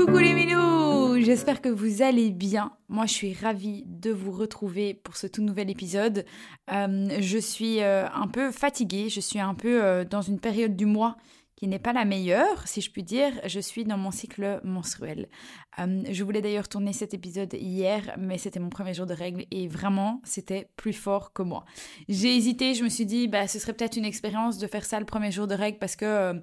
Coucou 0.00 0.16
les 0.16 0.32
minous 0.32 1.20
J'espère 1.20 1.60
que 1.60 1.68
vous 1.68 2.00
allez 2.00 2.30
bien. 2.30 2.72
Moi, 2.88 3.04
je 3.04 3.12
suis 3.12 3.34
ravie 3.34 3.84
de 3.86 4.10
vous 4.10 4.32
retrouver 4.32 4.94
pour 4.94 5.18
ce 5.18 5.26
tout 5.26 5.42
nouvel 5.42 5.68
épisode. 5.68 6.24
Euh, 6.72 7.10
je 7.20 7.36
suis 7.36 7.82
euh, 7.82 8.08
un 8.08 8.26
peu 8.26 8.50
fatiguée, 8.50 9.10
je 9.10 9.20
suis 9.20 9.40
un 9.40 9.54
peu 9.54 9.84
euh, 9.84 10.06
dans 10.06 10.22
une 10.22 10.40
période 10.40 10.74
du 10.74 10.86
mois 10.86 11.18
qui 11.54 11.68
n'est 11.68 11.78
pas 11.78 11.92
la 11.92 12.06
meilleure, 12.06 12.66
si 12.66 12.80
je 12.80 12.90
puis 12.90 13.02
dire. 13.02 13.30
Je 13.44 13.60
suis 13.60 13.84
dans 13.84 13.98
mon 13.98 14.10
cycle 14.10 14.62
menstruel. 14.64 15.28
je 15.76 16.24
voulais 16.24 16.40
d'ailleurs 16.40 16.70
tourner 16.70 16.94
cet 16.94 17.12
épisode 17.12 17.52
hier, 17.52 18.16
mais 18.18 18.38
c'était 18.38 18.58
mon 18.58 18.70
premier 18.70 18.94
jour 18.94 19.04
de 19.04 19.12
règles 19.12 19.44
et 19.50 19.68
vraiment, 19.68 20.22
c'était 20.24 20.70
plus 20.76 20.94
fort 20.94 21.34
que 21.34 21.42
moi. 21.42 21.66
J'ai 22.08 22.34
hésité, 22.34 22.72
je 22.72 22.84
me 22.84 22.88
suis 22.88 23.04
dit, 23.04 23.28
bah, 23.28 23.46
ce 23.46 23.58
serait 23.58 23.74
peut-être 23.74 23.98
une 23.98 24.06
expérience 24.06 24.56
de 24.56 24.66
faire 24.66 24.86
ça 24.86 24.98
le 24.98 25.04
premier 25.04 25.30
jour 25.30 25.46
de 25.46 25.54
règles 25.54 25.78
parce 25.78 25.96
que 25.96 26.40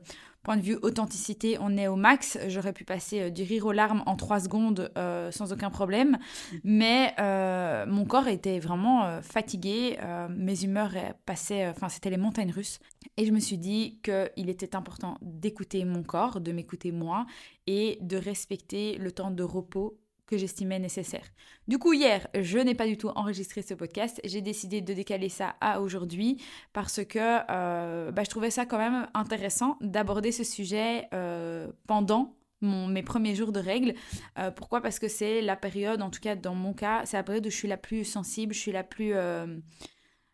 point 0.48 0.56
de 0.56 0.62
vue 0.62 0.80
authenticité, 0.82 1.58
on 1.60 1.76
est 1.76 1.90
au 1.90 1.98
max. 1.98 2.38
J'aurais 2.48 2.72
pu 2.72 2.86
passer 2.86 3.24
euh, 3.24 3.30
du 3.30 3.44
rire 3.44 3.66
aux 3.66 3.74
larmes 3.74 4.02
en 4.06 4.16
trois 4.16 4.40
secondes 4.40 4.90
euh, 4.98 5.30
sans 5.30 5.52
aucun 5.52 5.70
problème. 5.70 6.18
Mais 6.64 7.14
euh, 7.20 7.86
mon 7.86 8.06
corps 8.06 8.30
était 8.30 8.58
vraiment 8.60 9.22
fatigué. 9.22 9.98
mes 10.30 10.64
humeurs 10.64 10.94
passaient, 11.26 11.68
enfin, 11.68 11.90
c'était 11.90 12.10
les 12.10 12.18
montagnes 12.18 12.52
russes. 12.52 12.80
Et 13.18 13.26
je 13.26 13.34
me 13.34 13.42
suis 13.42 13.58
dit 13.58 14.00
qu'il 14.02 14.50
était 14.50 14.74
important 14.74 15.18
d'écouter 15.22 15.84
mon 15.84 16.02
corps, 16.02 16.40
de 16.40 16.54
m'écouter 16.54 16.94
moi 16.94 17.26
et 17.66 17.98
de 18.00 18.16
respecter 18.16 18.98
le 18.98 19.12
temps 19.12 19.32
de 19.32 19.44
repos 19.44 20.00
que 20.28 20.38
j'estimais 20.38 20.78
nécessaire. 20.78 21.26
Du 21.68 21.80
coup, 21.80 21.94
hier, 21.94 22.28
je 22.40 22.60
n'ai 22.60 22.76
pas 22.76 22.86
du 22.86 22.98
tout 22.98 23.10
enregistré 23.10 23.62
ce 23.62 23.74
podcast. 23.74 24.20
J'ai 24.24 24.42
décidé 24.42 24.82
de 24.82 24.94
décaler 24.94 25.30
ça 25.30 25.56
à 25.62 25.82
aujourd'hui 25.82 26.42
parce 26.74 27.04
que 27.04 27.20
euh, 27.50 28.12
bah, 28.12 28.24
je 28.24 28.30
trouvais 28.30 28.52
ça 28.52 28.66
quand 28.66 28.78
même 28.78 29.08
intéressant 29.14 29.78
d'aborder 29.82 30.32
ce 30.32 30.44
sujet 30.44 31.08
euh, 31.14 31.72
pendant 31.88 32.36
mes 32.62 33.04
premiers 33.04 33.36
jours 33.36 33.52
de 33.52 33.60
règles. 33.60 33.94
Euh, 34.38 34.52
pourquoi? 34.52 34.82
Parce 34.82 35.00
que 35.00 35.08
c'est 35.08 35.42
la 35.42 35.56
période, 35.56 36.02
en 36.02 36.10
tout 36.10 36.20
cas 36.20 36.36
dans 36.36 36.56
mon 36.56 36.74
cas, 36.74 37.06
c'est 37.06 37.18
la 37.18 37.24
période 37.24 37.46
où 37.46 37.50
je 37.50 37.56
suis 37.56 37.68
la 37.68 37.78
plus 37.78 38.04
sensible, 38.04 38.54
je 38.54 38.60
suis 38.60 38.72
la 38.72 38.84
plus 38.84 39.14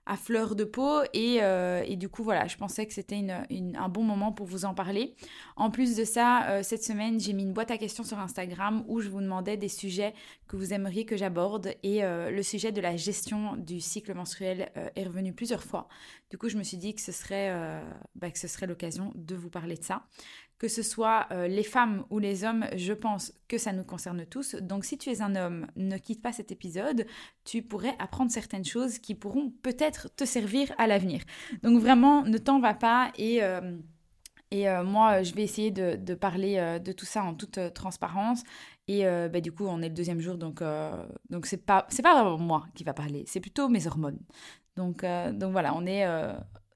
à 0.06 0.18
fleur 0.18 0.56
de 0.56 0.64
peau 0.64 1.02
euh, 1.16 1.84
et, 1.86 1.96
du 1.96 2.09
coup 2.09 2.23
voilà 2.23 2.48
je 2.48 2.58
pensais 2.58 2.86
que 2.86 2.94
c'était 2.94 3.26
un 3.76 3.90
bon 3.90 4.04
moment 4.04 4.32
pour 4.32 4.46
vous 4.46 4.66
en 4.66 4.73
parler. 4.73 5.16
En 5.56 5.72
plus 5.72 5.96
de 5.96 6.04
ça 6.04 6.50
euh, 6.50 6.64
cette 6.64 6.84
semaine 6.84 7.20
j'ai 7.20 7.34
mis 7.34 7.44
une 7.44 7.54
boîte 7.54 7.72
à 7.72 7.78
questions 7.78 8.04
sur 8.04 8.20
Instagram 8.20 8.84
où 8.88 9.00
je 9.00 9.09
vous 9.09 9.22
demandais 9.22 9.56
des 9.56 9.70
sujets 9.70 10.14
que 10.48 10.58
vous 10.58 10.74
aimeriez 10.74 11.06
que 11.06 11.16
j'aborde 11.16 11.74
et 11.84 12.04
euh, 12.04 12.31
le 12.31 12.44
sujet 12.44 12.72
de 12.72 12.81
la 12.81 12.98
gestion 12.98 13.56
du 13.56 13.80
cycle 13.80 14.14
menstruel 14.14 14.72
est 14.96 15.04
revenu 15.06 15.34
plusieurs 15.34 15.64
fois. 15.64 15.88
Du 16.30 16.38
coup 16.38 16.50
je 16.50 16.58
me 16.58 16.64
suis 16.64 16.78
dit 16.78 16.94
que 16.94 17.02
ce 17.02 17.12
serait 17.12 17.54
bah, 18.16 18.30
que 18.30 18.40
ce 18.40 18.48
serait 18.48 18.68
l'occasion 18.68 19.12
de 19.16 19.36
vous 19.36 19.50
parler 19.50 19.76
de 19.76 19.84
ça 19.84 20.06
que 20.59 20.68
ce 20.68 20.82
soit 20.82 21.28
euh, 21.32 21.48
les 21.48 21.64
femmes 21.64 22.06
ou 22.09 22.20
les 22.20 22.44
hommes, 22.44 22.66
je 22.76 22.94
pense 22.94 23.34
que 23.48 23.58
ça 23.58 23.73
nous 23.73 23.84
concerne 23.84 24.26
tous. 24.26 24.56
Donc 24.56 24.86
si 24.86 24.98
tu 24.98 25.09
es 25.09 25.22
un 25.22 25.36
homme, 25.36 25.68
ne 25.76 25.98
quitte 25.98 26.22
pas 26.22 26.32
cet 26.32 26.52
épisode, 26.52 27.06
tu 27.44 27.62
pourrais 27.62 27.96
apprendre 28.00 28.32
certaines 28.32 28.66
choses 28.66 29.00
qui 29.00 29.16
pourront 29.16 29.52
peut-être 29.62 30.14
te 30.16 30.26
servir 30.26 30.72
à 30.78 30.88
l'avenir. 30.88 31.22
Donc 31.64 31.80
vraiment, 31.80 32.24
ne 32.24 32.38
t'en 32.38 32.59
va 32.59 32.74
pas 32.74 33.12
et... 33.18 33.44
Euh, 33.44 33.78
et 34.52 34.70
euh, 34.70 34.84
moi, 34.84 35.24
je 35.24 35.34
vais 35.34 35.42
essayer 35.42 35.72
de, 35.72 36.14
parler 36.14 36.78
de 36.80 36.92
tout 36.92 37.08
ça 37.08 37.24
en 37.24 37.34
toute 37.34 37.58
transparence. 37.74 38.44
Et 38.88 39.04
bah, 39.04 39.42
du 39.42 39.52
coup, 39.52 39.66
on 39.66 39.81
est 39.81 39.90
le 39.90 39.96
deuxième 39.96 40.20
jour, 40.20 40.38
donc 40.38 40.62
donc 41.31 41.48
c'est 41.48 41.66
pas 41.66 41.88
pas 42.04 42.24
vraiment 42.24 42.38
moi 42.38 42.68
qui 42.76 42.84
va 42.84 42.94
parler, 42.94 43.24
c'est 43.26 43.40
plutôt 43.40 43.68
mes 43.68 43.88
hormones. 43.88 44.20
Donc 44.76 45.04
donc 45.04 45.54
voilà, 45.54 45.74
on 45.76 45.88
est 45.88 46.06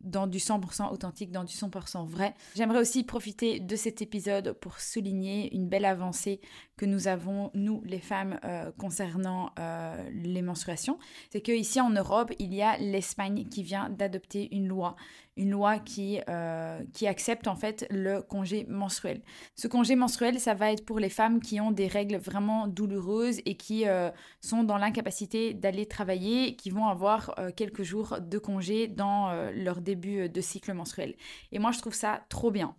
dans 0.08 0.28
du 0.28 0.40
100% 0.40 0.92
authentique, 0.92 1.32
dans 1.32 1.44
du 1.44 1.54
100% 1.54 2.08
vrai. 2.08 2.36
J'aimerais 2.56 2.80
aussi 2.80 3.04
profiter 3.04 3.60
de 3.60 3.76
cet 3.76 4.02
épisode 4.02 4.54
pour 4.54 4.80
souligner 4.80 5.54
une 5.54 5.68
belle 5.68 5.86
avancée 5.86 6.42
que 6.78 6.86
nous 6.86 7.08
avons, 7.08 7.50
nous 7.56 7.82
les 7.86 8.00
femmes, 8.00 8.40
euh, 8.46 8.72
concernant 8.78 9.50
euh, 9.60 10.10
les 10.12 10.44
menstruations. 10.44 11.00
C'est 11.32 11.42
qu'ici 11.42 11.82
en 11.82 11.90
Europe, 11.90 12.32
il 12.40 12.54
y 12.54 12.62
a 12.62 12.78
l'Espagne 12.78 13.48
qui 13.50 13.64
vient 13.64 13.90
d'adopter 13.90 14.56
une 14.56 14.68
loi 14.68 14.96
une 15.40 15.52
loi 15.52 15.78
qui, 15.78 16.20
euh, 16.30 16.82
qui 16.94 17.06
accepte 17.06 17.48
en 17.48 17.56
fait 17.56 17.86
le 17.92 18.24
congé 18.24 18.66
menstruel. 18.68 19.22
Ce 19.54 19.68
congé 19.68 19.96
menstruel, 19.96 20.40
ça 20.40 20.56
va 20.56 20.72
être 20.72 20.84
pour 20.84 20.98
les 20.98 21.10
femmes 21.10 21.42
qui 21.42 21.62
ont 21.62 21.70
des 21.70 21.86
règles 21.86 22.16
vraiment 22.18 22.66
douloureuses 22.66 23.38
et 23.46 23.56
qui 23.56 23.86
sont 24.42 24.64
dans 24.64 24.78
l'incapacité 24.78 25.54
d'aller 25.54 25.86
travailler, 25.86 26.56
qui 26.56 26.72
vont 26.72 26.88
avoir 26.88 27.36
quelques 27.56 27.84
jours 27.84 28.18
de 28.20 28.40
congé 28.40 28.88
dans 28.88 29.32
leur 29.52 29.82
début 29.82 30.28
de 30.28 30.42
cycle 30.42 30.74
menstruel. 30.74 31.14
Et 31.52 31.60
moi, 31.60 31.70
je 31.70 31.78
trouve 31.78 31.94
ça 31.94 32.26
trop 32.30 32.50
bien. 32.50 32.76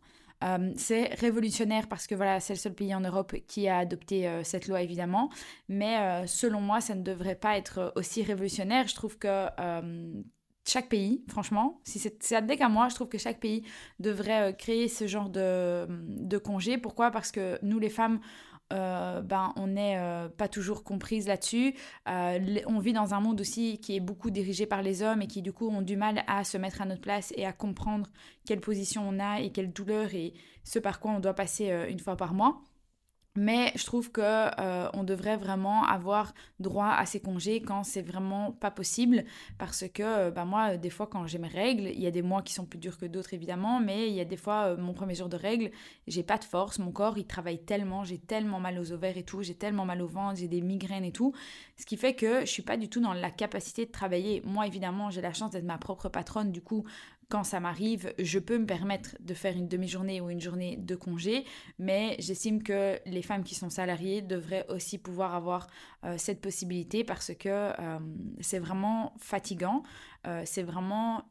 C'est 0.76 1.14
révolutionnaire 1.14 1.88
parce 1.88 2.06
que 2.06 2.14
voilà, 2.14 2.40
c'est 2.40 2.52
le 2.54 2.58
seul 2.58 2.74
pays 2.74 2.94
en 2.94 3.00
Europe 3.00 3.34
qui 3.46 3.68
a 3.68 3.78
adopté 3.78 4.30
cette 4.44 4.68
loi 4.68 4.82
évidemment, 4.82 5.30
mais 5.68 6.26
selon 6.26 6.60
moi, 6.60 6.80
ça 6.80 6.94
ne 6.94 7.02
devrait 7.02 7.34
pas 7.34 7.58
être 7.58 7.92
aussi 7.96 8.22
révolutionnaire. 8.22 8.86
Je 8.86 8.94
trouve 8.94 9.18
que 9.18 9.48
chaque 10.68 10.88
pays, 10.88 11.24
franchement, 11.28 11.80
si 11.84 11.98
c'est 11.98 12.36
à 12.36 12.42
qu'à 12.42 12.68
moi, 12.68 12.88
je 12.88 12.94
trouve 12.94 13.08
que 13.08 13.18
chaque 13.18 13.40
pays 13.40 13.64
devrait 14.00 14.50
euh, 14.50 14.52
créer 14.52 14.88
ce 14.88 15.06
genre 15.06 15.30
de, 15.30 15.86
de 15.88 16.38
congé. 16.38 16.78
Pourquoi? 16.78 17.10
Parce 17.10 17.32
que 17.32 17.58
nous, 17.62 17.78
les 17.78 17.88
femmes, 17.88 18.20
euh, 18.72 19.22
ben, 19.22 19.52
on 19.56 19.68
n'est 19.68 19.96
euh, 19.98 20.28
pas 20.28 20.48
toujours 20.48 20.84
comprises 20.84 21.26
là-dessus. 21.26 21.74
on 22.06 22.78
vit 22.78 22.92
dans 22.92 23.14
un 23.14 23.20
monde 23.20 23.40
aussi 23.40 23.78
qui 23.78 23.96
est 23.96 24.00
beaucoup 24.00 24.30
dirigé 24.30 24.66
par 24.66 24.82
les 24.82 25.02
hommes 25.02 25.22
et 25.22 25.26
qui 25.26 25.42
du 25.42 25.52
coup 25.52 25.68
ont 25.68 25.82
du 25.82 25.96
mal 25.96 26.24
à 26.26 26.44
se 26.44 26.58
mettre 26.58 26.82
à 26.82 26.84
notre 26.84 27.00
place 27.00 27.32
et 27.36 27.46
à 27.46 27.52
comprendre 27.52 28.10
quelle 28.46 28.60
position 28.60 29.02
on 29.08 29.18
a 29.18 29.40
et 29.40 29.50
quelle 29.50 29.72
douleur 29.72 30.14
et 30.14 30.34
ce 30.64 30.78
par 30.78 31.00
quoi 31.00 31.12
on 31.12 31.20
doit 31.20 31.34
passer 31.34 31.70
une 31.88 32.00
fois 32.00 32.16
par 32.16 32.34
mois. 32.34 32.60
Mais 33.38 33.70
je 33.76 33.84
trouve 33.84 34.10
que 34.10 34.20
euh, 34.20 34.88
on 34.94 35.04
devrait 35.04 35.36
vraiment 35.36 35.84
avoir 35.84 36.34
droit 36.58 36.88
à 36.88 37.06
ces 37.06 37.20
congés 37.20 37.62
quand 37.62 37.84
c'est 37.84 38.02
vraiment 38.02 38.50
pas 38.50 38.72
possible 38.72 39.24
parce 39.58 39.84
que 39.94 40.02
euh, 40.02 40.30
bah 40.32 40.44
moi 40.44 40.76
des 40.76 40.90
fois 40.90 41.06
quand 41.06 41.24
j'ai 41.28 41.38
mes 41.38 41.46
règles, 41.46 41.84
il 41.84 42.00
y 42.00 42.08
a 42.08 42.10
des 42.10 42.22
mois 42.22 42.42
qui 42.42 42.52
sont 42.52 42.64
plus 42.64 42.80
durs 42.80 42.98
que 42.98 43.06
d'autres 43.06 43.34
évidemment, 43.34 43.78
mais 43.78 44.08
il 44.08 44.14
y 44.14 44.20
a 44.20 44.24
des 44.24 44.36
fois 44.36 44.70
euh, 44.70 44.76
mon 44.76 44.92
premier 44.92 45.14
jour 45.14 45.28
de 45.28 45.36
règles, 45.36 45.70
j'ai 46.08 46.24
pas 46.24 46.36
de 46.36 46.42
force, 46.42 46.80
mon 46.80 46.90
corps 46.90 47.16
il 47.16 47.26
travaille 47.26 47.60
tellement, 47.60 48.02
j'ai 48.02 48.18
tellement 48.18 48.58
mal 48.58 48.76
aux 48.76 48.90
ovaires 48.90 49.16
et 49.16 49.22
tout, 49.22 49.40
j'ai 49.44 49.54
tellement 49.54 49.84
mal 49.84 50.02
au 50.02 50.08
ventre, 50.08 50.40
j'ai 50.40 50.48
des 50.48 50.60
migraines 50.60 51.04
et 51.04 51.12
tout, 51.12 51.32
ce 51.76 51.86
qui 51.86 51.96
fait 51.96 52.14
que 52.14 52.40
je 52.40 52.46
suis 52.46 52.64
pas 52.64 52.76
du 52.76 52.88
tout 52.88 53.00
dans 53.00 53.12
la 53.12 53.30
capacité 53.30 53.86
de 53.86 53.92
travailler. 53.92 54.42
Moi 54.44 54.66
évidemment, 54.66 55.10
j'ai 55.10 55.20
la 55.20 55.32
chance 55.32 55.52
d'être 55.52 55.62
ma 55.64 55.78
propre 55.78 56.08
patronne, 56.08 56.50
du 56.50 56.60
coup 56.60 56.84
quand 57.28 57.44
ça 57.44 57.60
m'arrive, 57.60 58.12
je 58.18 58.38
peux 58.38 58.58
me 58.58 58.64
permettre 58.64 59.16
de 59.20 59.34
faire 59.34 59.54
une 59.54 59.68
demi-journée 59.68 60.20
ou 60.20 60.30
une 60.30 60.40
journée 60.40 60.76
de 60.78 60.94
congé, 60.94 61.44
mais 61.78 62.16
j'estime 62.18 62.62
que 62.62 62.98
les 63.04 63.22
femmes 63.22 63.44
qui 63.44 63.54
sont 63.54 63.68
salariées 63.68 64.22
devraient 64.22 64.66
aussi 64.68 64.96
pouvoir 64.96 65.34
avoir 65.34 65.66
euh, 66.04 66.14
cette 66.16 66.40
possibilité 66.40 67.02
parce 67.02 67.32
que 67.34 67.48
euh, 67.48 67.98
c'est 68.40 68.60
vraiment 68.60 69.14
fatigant. 69.18 69.82
Euh, 70.28 70.42
c'est 70.44 70.62
vraiment 70.62 71.22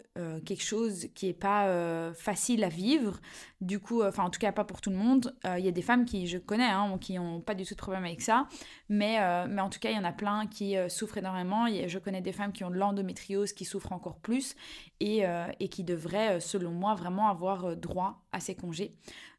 quelque 0.46 0.64
chose 0.64 1.10
qui 1.14 1.28
n'est 1.28 1.34
pas 1.34 2.12
facile 2.16 2.64
à 2.64 2.70
vivre. 2.70 3.20
Du 3.62 3.80
coup, 3.80 4.02
enfin 4.02 4.24
en 4.24 4.32
tout 4.32 4.40
cas 4.40 4.52
pas 4.52 4.64
pour 4.64 4.82
tout 4.82 4.90
le 4.90 4.96
monde. 4.96 5.36
Il 5.46 5.64
y 5.64 5.68
a 5.68 5.72
des 5.72 5.84
femmes 5.84 6.06
qui 6.06 6.26
je 6.26 6.40
connais, 6.40 6.66
hein, 6.66 6.98
qui 7.00 7.14
n'ont 7.14 7.40
pas 7.40 7.54
du 7.54 7.66
tout 7.66 7.76
de 7.76 7.80
problème 7.80 8.04
avec 8.04 8.22
ça. 8.24 8.48
Mais, 8.90 9.20
mais 9.48 9.62
en 9.62 9.70
tout 9.70 9.78
cas, 9.80 9.92
il 9.92 9.96
y 9.96 10.00
en 10.00 10.04
a 10.04 10.12
plein 10.12 10.48
qui 10.48 10.76
souffrent 10.90 11.20
énormément. 11.20 11.68
je 11.68 12.00
connais 12.00 12.22
des 12.22 12.32
femmes 12.32 12.52
qui 12.52 12.64
ont 12.64 12.72
de 12.72 12.78
l'endométriose 12.78 13.54
qui 13.54 13.64
souffrent 13.64 13.92
encore 13.92 14.18
plus 14.18 14.56
et, 15.00 15.24
et 15.60 15.68
qui 15.70 15.84
devraient, 15.84 16.40
selon 16.40 16.72
moi, 16.72 16.96
vraiment 16.96 17.30
avoir 17.30 17.78
droit 17.78 18.24
à 18.32 18.40
ces 18.40 18.56
congés. 18.56 18.96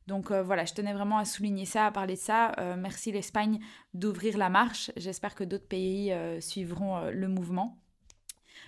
Donc 0.08 0.32
voilà, 0.32 0.64
je 0.64 0.74
tenais 0.74 0.92
vraiment 0.94 1.18
à 1.18 1.24
souligner 1.24 1.66
ça, 1.66 1.86
à 1.86 1.92
parler 1.92 2.14
de 2.14 2.18
ça. 2.18 2.54
merci 2.78 3.12
l'Espagne 3.12 3.60
d'ouvrir 3.94 4.38
la 4.38 4.48
marche. 4.48 4.90
J'espère 4.96 5.34
que 5.34 5.44
d'autres 5.44 5.68
pays 5.68 6.12
suivront 6.40 7.10
le 7.10 7.28
mouvement. 7.28 7.78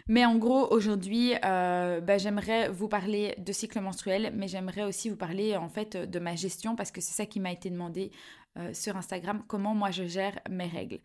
Mais 0.08 0.24
en 0.24 0.36
gros, 0.36 0.66
aujourd'hui, 0.72 1.34
euh, 1.44 2.00
bah, 2.00 2.18
j'aimerais 2.18 2.68
vous 2.68 2.88
parler 2.88 3.34
de 3.38 3.52
cycle 3.52 3.80
menstruel, 3.80 4.32
mais 4.34 4.48
j'aimerais 4.48 4.82
aussi 4.82 5.08
vous 5.08 5.16
parler 5.16 5.56
en 5.56 5.68
fait 5.68 5.96
de 5.96 6.18
ma 6.18 6.34
gestion 6.34 6.75
parce 6.75 6.90
que 6.90 7.00
c'est 7.00 7.12
ça 7.12 7.26
qui 7.26 7.40
m'a 7.40 7.52
été 7.52 7.70
demandé 7.70 8.10
euh, 8.58 8.75
sur 8.75 8.97
Instagram 8.97 9.44
comment 9.47 9.76
moi 9.76 9.93
je 9.93 10.02
gère 10.02 10.41
mes 10.50 10.67
règles. 10.67 10.99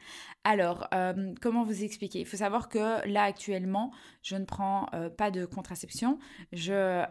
Alors, 0.43 0.87
euh, 0.95 1.31
comment 1.43 1.63
vous 1.63 1.83
expliquer? 1.83 2.19
Il 2.19 2.25
faut 2.25 2.37
savoir 2.37 2.69
que 2.69 3.07
là 3.07 3.21
actuellement, 3.21 3.91
je 4.23 4.35
ne 4.35 4.45
prends 4.45 4.87
euh, 4.95 5.11
pas 5.11 5.29
de 5.29 5.45
contraception. 5.45 6.17
Je, 6.53 7.03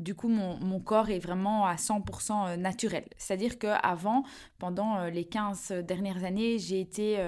du 0.00 0.14
coup, 0.14 0.28
mon, 0.28 0.58
mon, 0.64 0.80
corps 0.80 1.10
est 1.10 1.18
vraiment 1.18 1.66
à 1.66 1.74
100% 1.74 2.56
naturel. 2.56 3.04
C'est-à-dire 3.18 3.58
qu'avant, 3.58 4.24
pendant 4.58 5.04
les 5.04 5.26
15 5.26 5.72
dernières 5.86 6.24
années, 6.24 6.58
j'ai 6.58 6.80
été 6.80 7.22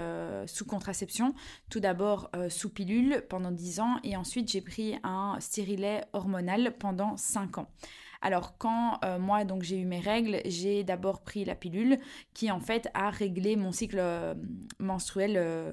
sous 0.46 0.64
contraception. 0.64 1.34
Tout 1.68 1.80
d'abord 1.80 2.30
sous 2.48 2.70
pilule 2.70 3.24
pendant 3.28 3.50
10 3.50 3.80
ans 3.80 3.96
et 4.04 4.16
ensuite 4.16 4.50
j'ai 4.50 4.60
pris 4.62 4.98
un 5.02 5.36
stérilet 5.40 6.02
hormonal 6.12 6.76
pendant 6.78 7.16
5 7.16 7.58
ans. 7.58 7.68
Alors 8.20 8.58
quand 8.58 8.98
euh, 9.04 9.18
moi 9.18 9.44
donc 9.44 9.62
j'ai 9.62 9.78
eu 9.78 9.84
mes 9.84 10.00
règles, 10.00 10.40
j'ai 10.44 10.84
d'abord 10.84 11.22
pris 11.22 11.44
la 11.44 11.54
pilule 11.54 11.98
qui 12.34 12.50
en 12.50 12.60
fait 12.60 12.88
a 12.94 13.10
réglé 13.10 13.56
mon 13.56 13.72
cycle 13.72 13.98
euh, 13.98 14.34
menstruel 14.78 15.34
euh, 15.36 15.72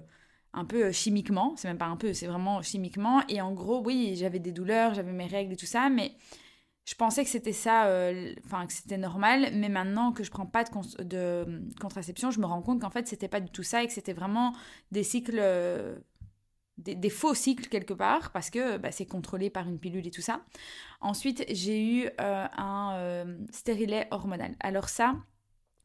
un 0.54 0.66
peu 0.66 0.92
chimiquement, 0.92 1.54
c'est 1.58 1.68
même 1.68 1.78
pas 1.78 1.86
un 1.88 1.98
peu, 1.98 2.14
c'est 2.14 2.28
vraiment 2.28 2.62
chimiquement. 2.62 3.24
Et 3.30 3.42
en 3.42 3.52
gros 3.52 3.82
oui, 3.84 4.16
j'avais 4.16 4.40
des 4.40 4.52
douleurs, 4.52 4.94
j'avais 4.94 5.12
mes 5.12 5.28
règles 5.28 5.54
et 5.54 5.58
tout 5.58 5.66
ça 5.66 5.90
mais 5.90 6.14
je 6.86 6.94
pensais 6.94 7.24
que 7.24 7.32
c'était 7.32 7.52
ça, 7.52 7.90
enfin 8.46 8.68
que 8.68 8.74
c'était 8.74 8.98
normal, 8.98 9.50
mais 9.54 9.70
maintenant 9.70 10.12
que 10.12 10.24
je 10.24 10.30
prends 10.30 10.46
pas 10.46 10.64
de, 10.64 11.04
de 11.04 11.80
contraception, 11.82 12.30
je 12.30 12.40
me 12.40 12.46
rends 12.46 12.62
compte 12.62 12.80
qu'en 12.82 12.92
fait 12.92 13.08
c'était 13.08 13.28
pas 13.28 13.40
du 13.40 13.50
tout 13.50 13.64
ça 13.64 13.82
et 13.84 13.88
que 13.88 13.94
c'était 13.94 14.14
vraiment 14.14 14.54
des 14.92 15.02
cycles, 15.02 15.42
euh, 16.88 16.94
des, 16.96 17.10
faux 17.10 17.34
cycles 17.34 17.68
quelque 17.68 17.94
part 17.94 18.32
parce 18.32 18.50
que 18.50 18.78
bah, 18.78 18.92
c'est 18.92 19.06
contrôlé 19.06 19.50
par 19.50 19.68
une 19.68 19.80
pilule 19.80 20.08
et 20.08 20.12
tout 20.12 20.22
ça. 20.22 20.42
Ensuite 21.02 21.46
j'ai 21.50 21.84
eu 21.84 22.10
euh, 22.22 22.46
un 22.58 23.26
stérilet 23.52 24.08
hormonal. 24.12 24.56
Alors 24.60 24.90
ça, 24.90 25.16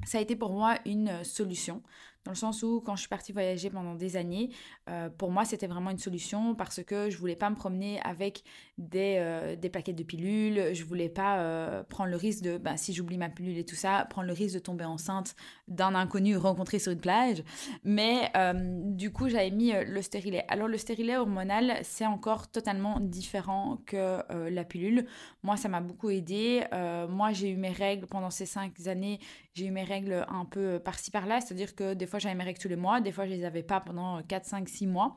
ça 0.04 0.18
a 0.18 0.20
été 0.20 0.36
pour 0.36 0.52
moi 0.52 0.76
une 0.84 1.24
solution 1.24 1.82
dans 2.24 2.32
le 2.32 2.36
sens 2.36 2.62
où 2.62 2.80
quand 2.80 2.96
je 2.96 3.00
suis 3.00 3.08
partie 3.08 3.32
voyager 3.32 3.70
pendant 3.70 3.94
des 3.94 4.16
années, 4.16 4.50
euh, 4.90 5.08
pour 5.08 5.30
moi 5.30 5.44
c'était 5.44 5.66
vraiment 5.66 5.90
une 5.90 5.98
solution 5.98 6.54
parce 6.54 6.82
que 6.82 7.08
je 7.08 7.16
voulais 7.16 7.36
pas 7.36 7.48
me 7.48 7.56
promener 7.56 7.98
avec 8.02 8.44
des, 8.76 9.16
euh, 9.18 9.56
des 9.56 9.70
paquets 9.70 9.94
de 9.94 10.02
pilules, 10.02 10.74
je 10.74 10.84
voulais 10.84 11.08
pas 11.08 11.40
euh, 11.40 11.82
prendre 11.82 12.10
le 12.10 12.16
risque 12.16 12.42
de, 12.42 12.58
ben, 12.58 12.76
si 12.76 12.92
j'oublie 12.92 13.16
ma 13.16 13.30
pilule 13.30 13.56
et 13.56 13.64
tout 13.64 13.74
ça, 13.74 14.06
prendre 14.10 14.26
le 14.26 14.34
risque 14.34 14.54
de 14.54 14.60
tomber 14.60 14.84
enceinte 14.84 15.34
d'un 15.70 15.94
inconnu 15.94 16.36
rencontré 16.36 16.78
sur 16.78 16.92
une 16.92 17.00
plage. 17.00 17.42
Mais 17.84 18.30
du 18.64 19.12
coup 19.12 19.28
j'avais 19.28 19.50
mis 19.50 19.72
le 19.72 20.02
stérilet. 20.02 20.44
Alors 20.48 20.68
le 20.68 20.78
stérilet 20.78 21.16
hormonal 21.16 21.78
c'est 21.82 22.06
encore 22.06 22.50
totalement 22.50 23.00
différent 23.00 23.78
que 23.86 24.20
la 24.50 24.64
pilule. 24.64 25.06
Moi 25.42 25.56
ça 25.56 25.68
m'a 25.68 25.80
beaucoup 25.80 26.10
aidé. 26.10 26.64
moi 27.08 27.32
j'ai 27.32 27.50
eu 27.50 27.56
mes 27.56 27.70
règles 27.70 28.06
pendant 28.06 28.30
ces 28.30 28.46
cinq 28.46 28.72
années, 28.86 29.20
j'ai 29.54 29.66
eu 29.66 29.70
mes 29.70 29.84
règles 29.84 30.26
un 30.28 30.44
peu 30.44 30.78
par-ci 30.78 31.10
par-là, 31.10 31.40
c'est-à-dire 31.40 31.74
que 31.74 31.94
des 31.94 32.06
fois 32.06 32.18
j'avais 32.18 32.34
mes 32.34 32.44
règles 32.44 32.58
tous 32.58 32.68
les 32.68 32.76
mois, 32.76 33.00
des 33.00 33.12
fois 33.12 33.26
je 33.26 33.30
les 33.30 33.44
avais 33.44 33.62
pas 33.62 33.80
pendant 33.80 34.22
4, 34.22 34.44
5, 34.44 34.68
6 34.68 34.86
mois. 34.86 35.16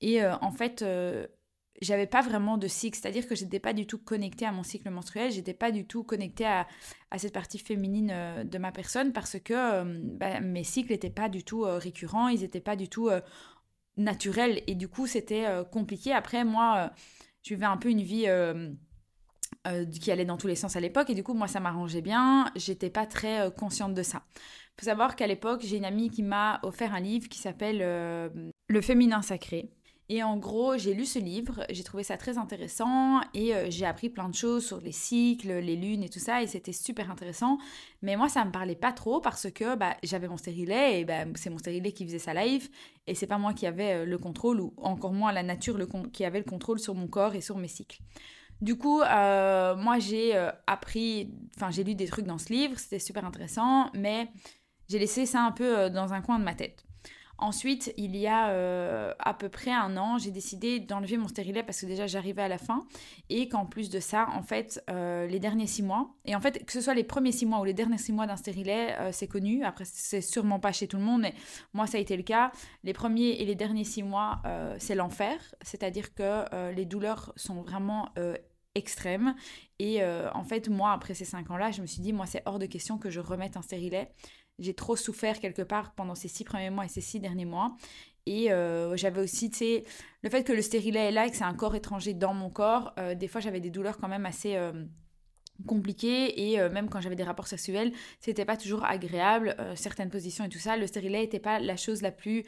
Et 0.00 0.22
euh, 0.22 0.34
en 0.40 0.50
fait, 0.50 0.82
euh, 0.82 1.26
j'avais 1.80 2.06
pas 2.06 2.20
vraiment 2.20 2.58
de 2.58 2.68
cycle, 2.68 2.98
c'est-à-dire 3.00 3.26
que 3.26 3.34
j'étais 3.34 3.58
pas 3.58 3.72
du 3.72 3.86
tout 3.86 3.98
connectée 3.98 4.46
à 4.46 4.52
mon 4.52 4.62
cycle 4.62 4.90
menstruel, 4.90 5.30
j'étais 5.30 5.54
pas 5.54 5.70
du 5.70 5.86
tout 5.86 6.04
connectée 6.04 6.46
à, 6.46 6.66
à 7.10 7.18
cette 7.18 7.32
partie 7.32 7.58
féminine 7.58 8.10
euh, 8.12 8.44
de 8.44 8.58
ma 8.58 8.72
personne 8.72 9.12
parce 9.12 9.38
que 9.38 9.84
bah, 10.16 10.40
mes 10.40 10.64
cycles 10.64 10.92
n'étaient 10.92 11.10
pas 11.10 11.28
du 11.28 11.44
tout 11.44 11.62
récurrents, 11.62 12.28
ils 12.28 12.40
n'étaient 12.40 12.60
pas 12.60 12.76
du 12.76 12.88
tout 12.88 13.08
naturels 13.96 14.62
et 14.66 14.74
du 14.74 14.88
coup 14.88 15.06
c'était 15.06 15.46
compliqué. 15.72 16.12
Après, 16.12 16.44
moi, 16.44 16.90
je 17.42 17.54
vivais 17.54 17.66
un 17.66 17.76
peu 17.76 17.90
une 17.90 18.02
vie. 18.02 18.26
qui 20.00 20.10
allait 20.10 20.24
dans 20.24 20.36
tous 20.36 20.46
les 20.46 20.54
sens 20.54 20.76
à 20.76 20.80
l'époque 20.80 21.10
et 21.10 21.14
du 21.14 21.22
coup 21.22 21.34
moi 21.34 21.48
ça 21.48 21.60
m'arrangeait 21.60 22.00
bien 22.00 22.50
j'étais 22.56 22.88
pas 22.88 23.04
très 23.04 23.50
consciente 23.56 23.94
de 23.94 24.02
ça 24.02 24.22
faut 24.80 24.86
savoir 24.86 25.14
qu'à 25.14 25.26
l'époque, 25.26 25.60
j'ai 25.62 25.76
une 25.76 25.84
amie 25.84 26.10
qui 26.10 26.22
m'a 26.22 26.58
offert 26.62 26.94
un 26.94 27.00
livre 27.00 27.28
qui 27.28 27.38
s'appelle 27.38 27.80
euh, 27.82 28.30
Le 28.68 28.80
féminin 28.80 29.20
sacré. 29.20 29.70
Et 30.12 30.24
en 30.24 30.36
gros, 30.36 30.76
j'ai 30.76 30.92
lu 30.92 31.06
ce 31.06 31.20
livre, 31.20 31.64
j'ai 31.70 31.84
trouvé 31.84 32.02
ça 32.02 32.16
très 32.16 32.36
intéressant 32.36 33.20
et 33.32 33.54
euh, 33.54 33.70
j'ai 33.70 33.86
appris 33.86 34.08
plein 34.08 34.28
de 34.28 34.34
choses 34.34 34.66
sur 34.66 34.80
les 34.80 34.90
cycles, 34.90 35.60
les 35.60 35.76
lunes 35.76 36.02
et 36.02 36.08
tout 36.08 36.18
ça 36.18 36.42
et 36.42 36.48
c'était 36.48 36.72
super 36.72 37.12
intéressant. 37.12 37.58
Mais 38.02 38.16
moi, 38.16 38.28
ça 38.28 38.44
me 38.44 38.50
parlait 38.50 38.74
pas 38.74 38.92
trop 38.92 39.20
parce 39.20 39.48
que 39.52 39.76
bah, 39.76 39.96
j'avais 40.02 40.26
mon 40.26 40.36
stérilet 40.36 41.00
et 41.00 41.04
bah, 41.04 41.26
c'est 41.36 41.48
mon 41.48 41.58
stérilet 41.58 41.92
qui 41.92 42.04
faisait 42.04 42.18
sa 42.18 42.34
live 42.34 42.68
et 43.06 43.14
c'est 43.14 43.28
pas 43.28 43.38
moi 43.38 43.54
qui 43.54 43.68
avais 43.68 44.00
euh, 44.00 44.04
le 44.04 44.18
contrôle 44.18 44.60
ou 44.60 44.74
encore 44.78 45.12
moins 45.12 45.30
la 45.30 45.44
nature 45.44 45.78
qui 46.12 46.24
avait 46.24 46.40
le 46.40 46.44
contrôle 46.44 46.80
sur 46.80 46.96
mon 46.96 47.06
corps 47.06 47.36
et 47.36 47.40
sur 47.40 47.56
mes 47.56 47.68
cycles. 47.68 48.00
Du 48.60 48.76
coup, 48.76 48.98
moi 48.98 49.98
j'ai 50.00 50.36
appris, 50.66 51.32
enfin 51.56 51.70
j'ai 51.70 51.82
lu 51.82 51.94
des 51.94 52.04
trucs 52.04 52.26
dans 52.26 52.36
ce 52.36 52.52
livre, 52.52 52.78
c'était 52.78 52.98
super 52.98 53.24
intéressant, 53.24 53.90
mais 53.94 54.28
j'ai 54.90 54.98
laissé 54.98 55.24
ça 55.24 55.42
un 55.42 55.52
peu 55.52 55.78
euh, 55.78 55.88
dans 55.88 56.12
un 56.12 56.20
coin 56.20 56.40
de 56.40 56.44
ma 56.44 56.54
tête. 56.54 56.84
Ensuite, 57.40 57.94
il 57.96 58.16
y 58.16 58.26
a 58.26 58.50
euh, 58.50 59.14
à 59.18 59.32
peu 59.32 59.48
près 59.48 59.72
un 59.72 59.96
an, 59.96 60.18
j'ai 60.18 60.30
décidé 60.30 60.78
d'enlever 60.78 61.16
mon 61.16 61.26
stérilet 61.26 61.62
parce 61.62 61.80
que 61.80 61.86
déjà 61.86 62.06
j'arrivais 62.06 62.42
à 62.42 62.48
la 62.48 62.58
fin 62.58 62.84
et 63.30 63.48
qu'en 63.48 63.64
plus 63.64 63.88
de 63.88 63.98
ça, 63.98 64.28
en 64.34 64.42
fait, 64.42 64.84
euh, 64.90 65.26
les 65.26 65.38
derniers 65.38 65.66
six 65.66 65.82
mois, 65.82 66.14
et 66.26 66.36
en 66.36 66.40
fait, 66.40 66.66
que 66.66 66.72
ce 66.72 66.82
soit 66.82 66.92
les 66.92 67.02
premiers 67.02 67.32
six 67.32 67.46
mois 67.46 67.60
ou 67.60 67.64
les 67.64 67.72
derniers 67.72 67.96
six 67.96 68.12
mois 68.12 68.26
d'un 68.26 68.36
stérilet, 68.36 68.94
c'est 69.12 69.26
connu. 69.26 69.64
Après, 69.64 69.84
c'est 69.86 70.20
sûrement 70.20 70.60
pas 70.60 70.72
chez 70.72 70.86
tout 70.86 70.98
le 70.98 71.02
monde, 71.02 71.22
mais 71.22 71.34
moi, 71.72 71.86
ça 71.86 71.96
a 71.96 72.00
été 72.00 72.14
le 72.14 72.22
cas. 72.22 72.52
Les 72.84 72.92
premiers 72.92 73.30
et 73.40 73.46
les 73.46 73.54
derniers 73.54 73.84
six 73.84 74.02
mois, 74.02 74.42
c'est 74.78 74.94
l'enfer, 74.94 75.38
c'est-à-dire 75.62 76.14
que 76.14 76.72
les 76.72 76.84
douleurs 76.84 77.32
sont 77.36 77.62
vraiment 77.62 78.10
extrêmes. 78.74 79.34
Et 79.78 80.04
en 80.04 80.44
fait, 80.44 80.68
moi, 80.68 80.92
après 80.92 81.14
ces 81.14 81.24
cinq 81.24 81.50
ans-là, 81.50 81.70
je 81.70 81.80
me 81.80 81.86
suis 81.86 82.02
dit, 82.02 82.12
moi, 82.12 82.26
c'est 82.26 82.42
hors 82.44 82.58
de 82.58 82.66
question 82.66 82.98
que 82.98 83.08
je 83.10 83.20
remette 83.20 83.56
un 83.56 83.62
stérilet 83.62 84.12
j'ai 84.60 84.74
trop 84.74 84.94
souffert 84.94 85.40
quelque 85.40 85.62
part 85.62 85.92
pendant 85.94 86.14
ces 86.14 86.28
six 86.28 86.44
premiers 86.44 86.70
mois 86.70 86.84
et 86.84 86.88
ces 86.88 87.00
six 87.00 87.18
derniers 87.18 87.46
mois. 87.46 87.76
Et 88.26 88.52
euh, 88.52 88.96
j'avais 88.96 89.20
aussi, 89.20 89.50
tu 89.50 89.58
sais, 89.58 89.84
le 90.22 90.30
fait 90.30 90.44
que 90.44 90.52
le 90.52 90.62
stérilet 90.62 91.08
est 91.08 91.10
là 91.10 91.26
et 91.26 91.30
que 91.30 91.36
c'est 91.36 91.44
un 91.44 91.54
corps 91.54 91.74
étranger 91.74 92.14
dans 92.14 92.34
mon 92.34 92.50
corps, 92.50 92.92
euh, 92.98 93.14
des 93.14 93.28
fois 93.28 93.40
j'avais 93.40 93.60
des 93.60 93.70
douleurs 93.70 93.98
quand 93.98 94.08
même 94.08 94.26
assez 94.26 94.56
euh, 94.56 94.84
compliquées 95.66 96.52
et 96.52 96.68
même 96.70 96.88
quand 96.88 97.00
j'avais 97.00 97.16
des 97.16 97.24
rapports 97.24 97.46
sexuels, 97.46 97.92
c'était 98.18 98.46
pas 98.46 98.56
toujours 98.56 98.84
agréable, 98.84 99.56
certaines 99.74 100.08
positions 100.08 100.44
et 100.44 100.48
tout 100.48 100.58
ça. 100.58 100.76
Le 100.78 100.86
stérilet 100.86 101.20
n'était 101.20 101.38
pas 101.38 101.58
la 101.58 101.76
chose 101.76 102.00
la 102.00 102.12
plus 102.12 102.44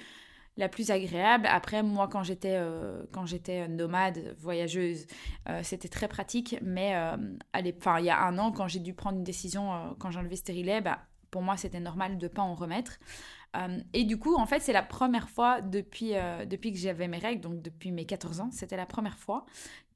la 0.57 0.69
plus 0.69 0.91
agréable. 0.91 1.47
Après, 1.47 1.83
moi, 1.83 2.09
quand 2.09 2.23
j'étais 2.23 2.59
quand 3.11 3.27
j'étais 3.27 3.69
nomade, 3.69 4.35
voyageuse, 4.39 5.07
c'était 5.63 5.89
très 5.89 6.09
pratique. 6.09 6.57
Mais 6.63 6.97
enfin, 7.55 7.99
il 7.99 8.07
y 8.07 8.11
a 8.11 8.19
un 8.19 8.39
an, 8.39 8.51
quand 8.51 8.67
j'ai 8.67 8.81
dû 8.81 8.95
prendre 8.95 9.19
une 9.19 9.25
décision, 9.25 9.95
quand 9.99 10.11
j'ai 10.11 10.19
enlevé 10.19 10.37
stérilet, 10.37 10.81
bah, 10.81 11.01
pour 11.33 11.43
moi, 11.43 11.57
c'était 11.57 11.81
normal 11.81 12.19
de 12.19 12.29
pas 12.29 12.43
en 12.43 12.55
remettre. 12.55 13.01
Euh, 13.57 13.81
et 13.93 14.05
du 14.05 14.19
coup, 14.19 14.37
en 14.37 14.47
fait, 14.47 14.61
c'est 14.61 14.73
la 14.73 14.83
première 14.83 15.29
fois 15.29 15.61
depuis, 15.61 16.15
euh, 16.15 16.45
depuis 16.45 16.73
que 16.73 16.79
j'avais 16.79 17.09
mes 17.09 17.19
règles, 17.19 17.41
donc 17.41 17.61
depuis 17.61 17.91
mes 17.91 18.05
14 18.05 18.41
ans, 18.41 18.51
c'était 18.53 18.77
la 18.77 18.87
première 18.87 19.19
fois 19.19 19.47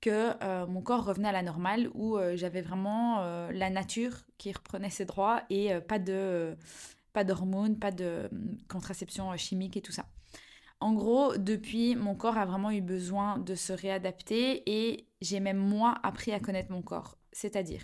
que 0.01 0.33
euh, 0.43 0.67
mon 0.67 0.81
corps 0.81 1.05
revenait 1.05 1.29
à 1.29 1.33
la 1.33 1.43
normale, 1.43 1.91
où 1.95 2.19
j'avais 2.35 2.63
vraiment 2.63 3.21
la 3.51 3.71
nature 3.71 4.13
qui 4.39 4.51
reprenait 4.53 4.91
ses 4.91 5.05
droits 5.05 5.43
et 5.51 5.79
pas 5.81 5.99
de 5.99 6.57
pas 7.13 7.25
d'hormones, 7.25 7.79
pas 7.79 7.93
de 7.93 8.29
contraception 8.69 9.35
chimique 9.37 9.77
et 9.77 9.81
tout 9.81 9.93
ça. 9.93 10.05
En 10.81 10.93
gros, 10.93 11.37
depuis, 11.39 11.97
mon 11.97 12.15
corps 12.15 12.37
a 12.37 12.45
vraiment 12.45 12.71
eu 12.71 12.83
besoin 12.83 13.39
de 13.39 13.55
se 13.55 13.73
réadapter 13.73 14.63
et 14.67 15.09
j'ai 15.23 15.41
même 15.41 15.57
moi 15.57 15.99
appris 16.03 16.33
à 16.33 16.41
connaître 16.41 16.71
mon 16.71 16.83
corps. 16.83 17.17
C'est-à-dire, 17.33 17.81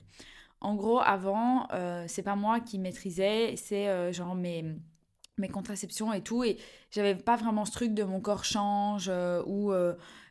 en 0.62 0.76
gros, 0.76 1.00
avant, 1.00 1.66
euh, 1.72 2.04
c'est 2.06 2.22
pas 2.22 2.36
moi 2.36 2.60
qui 2.60 2.78
maîtrisais, 2.78 3.54
c'est 3.56 3.88
euh, 3.88 4.12
genre 4.12 4.36
mes, 4.36 4.64
mes 5.36 5.48
contraceptions 5.48 6.12
et 6.12 6.22
tout. 6.22 6.44
Et 6.44 6.56
j'avais 6.90 7.16
pas 7.16 7.36
vraiment 7.36 7.64
ce 7.64 7.72
truc 7.72 7.94
de 7.94 8.04
mon 8.04 8.20
corps 8.20 8.44
change 8.44 9.06
euh, 9.08 9.42
ou 9.46 9.72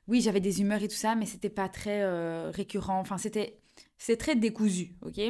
oui, 0.08 0.22
j'avais 0.22 0.40
des 0.40 0.62
humeurs 0.62 0.82
et 0.82 0.88
tout 0.88 0.96
ça, 0.96 1.16
mais 1.16 1.26
c'était 1.26 1.50
pas 1.50 1.70
très 1.70 2.04
récurrent. 2.50 3.00
Enfin, 3.00 3.18
c'était 3.18 3.60
c'est 3.98 4.18
très 4.18 4.36
décousu, 4.36 4.96
ok? 5.04 5.22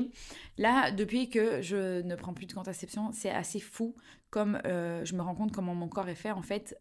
Là, 0.57 0.92
depuis 0.92 1.30
que 1.30 1.62
je 1.62 2.01
ne 2.01 2.15
prends 2.15 2.33
plus 2.33 2.45
de 2.45 2.53
contraception, 2.53 3.12
c'est 3.12 3.30
assez 3.30 3.60
fou 3.60 3.96
comme 4.31 4.59
je 4.63 5.13
me 5.15 5.21
rends 5.21 5.35
compte 5.35 5.51
comment 5.51 5.75
mon 5.75 5.88
corps 5.88 6.09
est 6.09 6.15
fait. 6.15 6.31
En 6.31 6.41
fait, 6.41 6.75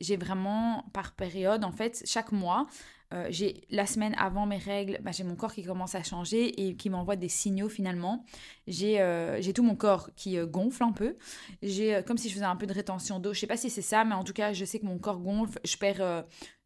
j'ai 0.00 0.16
vraiment 0.16 0.84
par 0.92 1.12
période, 1.12 1.64
en 1.64 1.72
fait, 1.72 2.02
chaque 2.06 2.30
mois, 2.30 2.66
euh, 3.14 3.26
j'ai 3.30 3.62
la 3.70 3.86
semaine 3.86 4.14
avant 4.18 4.44
mes 4.44 4.58
règles, 4.58 4.98
bah, 5.02 5.12
j'ai 5.12 5.24
mon 5.24 5.34
corps 5.34 5.52
qui 5.52 5.62
commence 5.62 5.94
à 5.94 6.02
changer 6.02 6.68
et 6.68 6.76
qui 6.76 6.90
m'envoie 6.90 7.16
des 7.16 7.28
signaux 7.28 7.68
finalement. 7.68 8.24
J'ai 8.66 9.00
euh, 9.00 9.40
tout 9.54 9.62
mon 9.62 9.76
corps 9.76 10.10
qui 10.14 10.36
euh, 10.36 10.46
gonfle 10.46 10.82
un 10.82 10.92
peu. 10.92 11.16
J'ai 11.62 12.02
comme 12.06 12.18
si 12.18 12.28
je 12.28 12.34
faisais 12.34 12.44
un 12.44 12.56
peu 12.56 12.66
de 12.66 12.74
rétention 12.74 13.18
d'eau. 13.18 13.32
Je 13.32 13.40
sais 13.40 13.46
pas 13.46 13.56
si 13.56 13.70
c'est 13.70 13.82
ça, 13.82 14.04
mais 14.04 14.14
en 14.14 14.24
tout 14.24 14.34
cas, 14.34 14.52
je 14.52 14.64
sais 14.64 14.78
que 14.78 14.86
mon 14.86 14.98
corps 14.98 15.20
gonfle. 15.20 15.58
Je 15.64 15.76
perds 15.78 16.24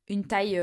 une 0.09 0.27
taille, 0.27 0.61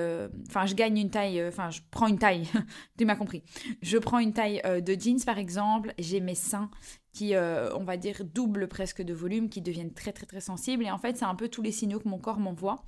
enfin 0.50 0.66
je 0.66 0.76
gagne 0.76 0.98
une 0.98 1.10
taille, 1.10 1.42
enfin 1.48 1.70
je 1.70 1.80
prends 1.92 2.08
une 2.08 2.20
taille, 2.20 2.46
tu 2.98 3.06
m'as 3.06 3.16
compris. 3.16 3.44
Je 3.82 3.98
prends 3.98 4.20
une 4.20 4.34
taille 4.34 4.62
de 4.66 5.00
jeans 5.00 5.24
par 5.26 5.38
exemple, 5.38 5.94
j'ai 5.98 6.20
mes 6.20 6.36
seins 6.36 6.70
qui, 7.12 7.34
on 7.36 7.84
va 7.84 7.98
dire, 7.98 8.24
doublent 8.24 8.68
presque 8.68 9.02
de 9.02 9.14
volume, 9.14 9.50
qui 9.50 9.62
deviennent 9.62 9.94
très 9.94 10.14
très 10.14 10.26
très 10.26 10.42
sensibles 10.42 10.84
et 10.84 10.92
en 10.92 10.98
fait 10.98 11.18
c'est 11.18 11.26
un 11.26 11.36
peu 11.36 11.48
tous 11.48 11.62
les 11.62 11.72
signaux 11.72 12.00
que 12.00 12.08
mon 12.08 12.20
corps 12.20 12.40
m'envoie 12.40 12.84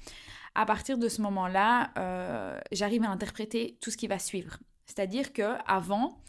à 0.56 0.66
partir 0.66 0.98
de 0.98 1.08
ce 1.08 1.22
moment-là, 1.22 1.92
euh, 1.98 2.60
j'arrive 2.72 3.04
à 3.04 3.10
interpréter 3.10 3.78
tout 3.82 3.92
ce 3.92 3.98
qui 3.98 4.08
va 4.08 4.20
suivre. 4.20 4.58
C'est-à-dire 4.86 5.32
que 5.32 5.56
avant, 5.66 6.22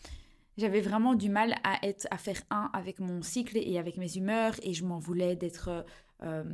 j'avais 0.56 0.80
vraiment 0.80 1.14
du 1.14 1.28
mal 1.28 1.56
à 1.64 1.84
être 1.86 2.06
à 2.10 2.18
faire 2.18 2.40
un 2.50 2.70
avec 2.72 3.00
mon 3.00 3.22
cycle 3.22 3.58
et 3.58 3.78
avec 3.78 3.96
mes 3.96 4.16
humeurs 4.16 4.54
et 4.62 4.74
je 4.74 4.84
m'en 4.84 4.98
voulais 4.98 5.34
d'être 5.34 5.84
euh, 6.22 6.44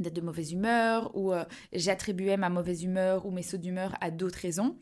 d'être 0.00 0.14
de 0.14 0.20
mauvaise 0.20 0.52
humeur 0.52 1.14
ou 1.16 1.32
euh, 1.32 1.44
j'attribuais 1.72 2.36
ma 2.36 2.50
mauvaise 2.50 2.84
humeur 2.84 3.26
ou 3.26 3.30
mes 3.30 3.42
sauts 3.42 3.58
d'humeur 3.58 3.96
à 4.00 4.10
d'autres 4.10 4.40
raisons. 4.40 4.76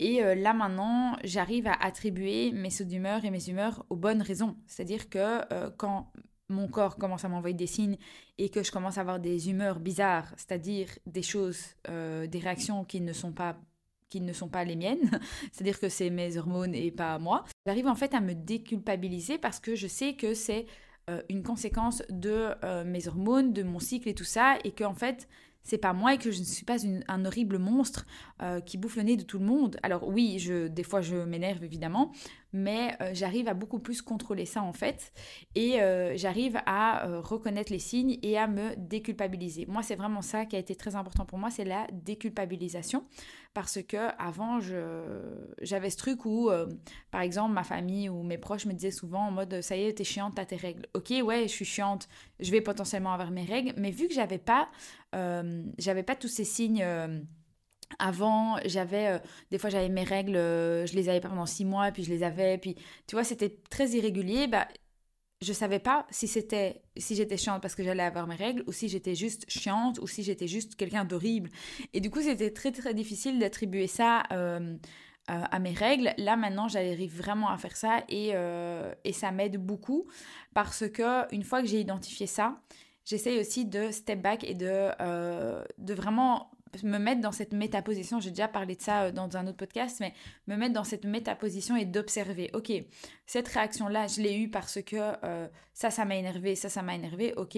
Et 0.00 0.20
là 0.20 0.52
maintenant, 0.52 1.16
j'arrive 1.22 1.68
à 1.68 1.74
attribuer 1.74 2.50
mes 2.50 2.70
sauts 2.70 2.82
d'humeur 2.82 3.24
et 3.24 3.30
mes 3.30 3.48
humeurs 3.48 3.86
aux 3.90 3.96
bonnes 3.96 4.22
raisons. 4.22 4.56
C'est-à-dire 4.66 5.08
que 5.08 5.70
quand 5.76 6.10
mon 6.48 6.68
corps 6.68 6.96
commence 6.96 7.24
à 7.24 7.28
m'envoyer 7.28 7.54
des 7.54 7.66
signes 7.66 7.96
et 8.38 8.50
que 8.50 8.62
je 8.62 8.70
commence 8.70 8.98
à 8.98 9.02
avoir 9.02 9.20
des 9.20 9.50
humeurs 9.50 9.80
bizarres, 9.80 10.32
c'est-à-dire 10.36 10.88
des 11.06 11.22
choses, 11.22 11.62
euh, 11.88 12.26
des 12.26 12.38
réactions 12.38 12.84
qui 12.84 13.00
ne 13.00 13.12
sont 13.12 13.32
pas 13.32 13.56
qui 14.10 14.20
ne 14.20 14.32
sont 14.32 14.48
pas 14.48 14.62
les 14.62 14.76
miennes, 14.76 15.10
c'est-à-dire 15.52 15.80
que 15.80 15.88
c'est 15.88 16.10
mes 16.10 16.36
hormones 16.36 16.74
et 16.74 16.92
pas 16.92 17.18
moi. 17.18 17.44
J'arrive 17.66 17.88
en 17.88 17.96
fait 17.96 18.14
à 18.14 18.20
me 18.20 18.34
déculpabiliser 18.34 19.38
parce 19.38 19.58
que 19.58 19.74
je 19.74 19.88
sais 19.88 20.14
que 20.14 20.34
c'est 20.34 20.66
euh, 21.10 21.22
une 21.28 21.42
conséquence 21.42 22.02
de 22.10 22.48
euh, 22.64 22.84
mes 22.84 23.08
hormones, 23.08 23.52
de 23.52 23.62
mon 23.62 23.78
cycle 23.78 24.08
et 24.08 24.14
tout 24.14 24.24
ça, 24.24 24.58
et 24.64 24.72
que 24.72 24.84
en 24.84 24.94
fait 24.94 25.28
c'est 25.62 25.78
pas 25.78 25.94
moi 25.94 26.12
et 26.12 26.18
que 26.18 26.30
je 26.30 26.40
ne 26.40 26.44
suis 26.44 26.66
pas 26.66 26.76
un 27.08 27.24
horrible 27.24 27.56
monstre 27.56 28.04
qui 28.66 28.76
bouffe 28.76 28.96
le 28.96 29.02
nez 29.02 29.16
de 29.16 29.22
tout 29.22 29.38
le 29.38 29.46
monde. 29.46 29.78
Alors 29.82 30.06
oui, 30.06 30.38
je, 30.38 30.68
des 30.68 30.82
fois 30.82 31.00
je 31.00 31.16
m'énerve 31.16 31.64
évidemment, 31.64 32.12
mais 32.54 32.96
euh, 33.00 33.10
j'arrive 33.12 33.48
à 33.48 33.54
beaucoup 33.54 33.80
plus 33.80 34.00
contrôler 34.00 34.46
ça 34.46 34.62
en 34.62 34.72
fait. 34.72 35.12
Et 35.56 35.82
euh, 35.82 36.16
j'arrive 36.16 36.56
à 36.66 37.06
euh, 37.06 37.20
reconnaître 37.20 37.72
les 37.72 37.80
signes 37.80 38.16
et 38.22 38.38
à 38.38 38.46
me 38.46 38.76
déculpabiliser. 38.76 39.66
Moi, 39.66 39.82
c'est 39.82 39.96
vraiment 39.96 40.22
ça 40.22 40.46
qui 40.46 40.54
a 40.54 40.60
été 40.60 40.76
très 40.76 40.94
important 40.94 41.26
pour 41.26 41.36
moi, 41.36 41.50
c'est 41.50 41.64
la 41.64 41.86
déculpabilisation. 41.92 43.04
Parce 43.54 43.82
que 43.82 44.08
avant, 44.18 44.58
j'avais 45.62 45.90
ce 45.90 45.96
truc 45.96 46.24
où, 46.24 46.50
par 47.12 47.20
exemple, 47.20 47.54
ma 47.54 47.62
famille 47.62 48.08
ou 48.08 48.24
mes 48.24 48.36
proches 48.36 48.66
me 48.66 48.72
disaient 48.72 48.90
souvent 48.90 49.28
en 49.28 49.30
mode 49.30 49.60
ça 49.60 49.76
y 49.76 49.84
est, 49.84 49.94
t'es 49.94 50.02
chiante, 50.02 50.34
t'as 50.34 50.44
tes 50.44 50.56
règles. 50.56 50.86
Ok, 50.94 51.12
ouais, 51.22 51.42
je 51.42 51.52
suis 51.52 51.64
chiante, 51.64 52.08
je 52.40 52.50
vais 52.50 52.60
potentiellement 52.60 53.12
avoir 53.12 53.30
mes 53.30 53.44
règles, 53.44 53.72
mais 53.76 53.92
vu 53.92 54.08
que 54.08 54.14
j'avais 54.14 54.38
pas, 54.38 54.68
j'avais 55.12 56.02
pas 56.02 56.16
tous 56.16 56.26
ces 56.26 56.42
signes 56.42 56.84
avant, 57.98 58.58
j'avais 58.64 59.08
euh, 59.08 59.18
des 59.50 59.58
fois 59.58 59.70
j'avais 59.70 59.88
mes 59.88 60.04
règles, 60.04 60.36
euh, 60.36 60.86
je 60.86 60.94
les 60.94 61.08
avais 61.08 61.20
pas 61.20 61.28
pendant 61.28 61.46
six 61.46 61.64
mois, 61.64 61.90
puis 61.92 62.04
je 62.04 62.10
les 62.10 62.22
avais, 62.22 62.58
puis 62.58 62.76
tu 63.06 63.14
vois 63.14 63.24
c'était 63.24 63.56
très 63.70 63.90
irrégulier. 63.90 64.46
Bah, 64.46 64.68
je 65.42 65.52
savais 65.52 65.78
pas 65.78 66.06
si 66.10 66.26
c'était 66.26 66.82
si 66.96 67.14
j'étais 67.16 67.36
chiante 67.36 67.60
parce 67.60 67.74
que 67.74 67.82
j'allais 67.82 68.02
avoir 68.02 68.26
mes 68.26 68.36
règles 68.36 68.64
ou 68.66 68.72
si 68.72 68.88
j'étais 68.88 69.14
juste 69.14 69.44
chiante 69.50 69.98
ou 69.98 70.06
si 70.06 70.22
j'étais 70.22 70.46
juste 70.46 70.74
quelqu'un 70.76 71.04
d'horrible. 71.04 71.50
Et 71.92 72.00
du 72.00 72.10
coup 72.10 72.22
c'était 72.22 72.50
très 72.50 72.72
très 72.72 72.94
difficile 72.94 73.38
d'attribuer 73.38 73.86
ça 73.86 74.22
euh, 74.32 74.76
à 75.26 75.58
mes 75.58 75.72
règles. 75.72 76.14
Là 76.16 76.36
maintenant 76.36 76.68
j'arrive 76.68 77.14
vraiment 77.14 77.50
à 77.50 77.58
faire 77.58 77.76
ça 77.76 78.04
et, 78.08 78.32
et 79.04 79.12
ça 79.12 79.32
m'aide 79.32 79.58
beaucoup 79.58 80.06
parce 80.54 80.88
que 80.88 81.30
une 81.34 81.42
fois 81.42 81.60
que 81.60 81.68
j'ai 81.68 81.80
identifié 81.80 82.26
ça, 82.26 82.58
j'essaye 83.04 83.38
aussi 83.38 83.66
de 83.66 83.90
step 83.90 84.22
back 84.22 84.44
et 84.44 84.54
de, 84.54 84.88
de 85.78 85.94
vraiment 85.94 86.53
me 86.82 86.98
mettre 86.98 87.20
dans 87.20 87.32
cette 87.32 87.52
métaposition, 87.52 88.20
j'ai 88.20 88.30
déjà 88.30 88.48
parlé 88.48 88.74
de 88.76 88.82
ça 88.82 89.04
euh, 89.04 89.12
dans 89.12 89.36
un 89.36 89.46
autre 89.46 89.56
podcast, 89.56 89.98
mais 90.00 90.12
me 90.46 90.56
mettre 90.56 90.74
dans 90.74 90.84
cette 90.84 91.04
métaposition 91.04 91.76
et 91.76 91.84
d'observer, 91.84 92.50
ok, 92.54 92.72
cette 93.26 93.48
réaction-là, 93.48 94.06
je 94.06 94.20
l'ai 94.20 94.36
eue 94.36 94.50
parce 94.50 94.82
que 94.82 94.96
euh, 94.96 95.48
ça, 95.72 95.90
ça 95.90 96.04
m'a 96.04 96.16
énervé, 96.16 96.54
ça, 96.56 96.68
ça 96.68 96.82
m'a 96.82 96.94
énervé, 96.94 97.32
ok, 97.36 97.56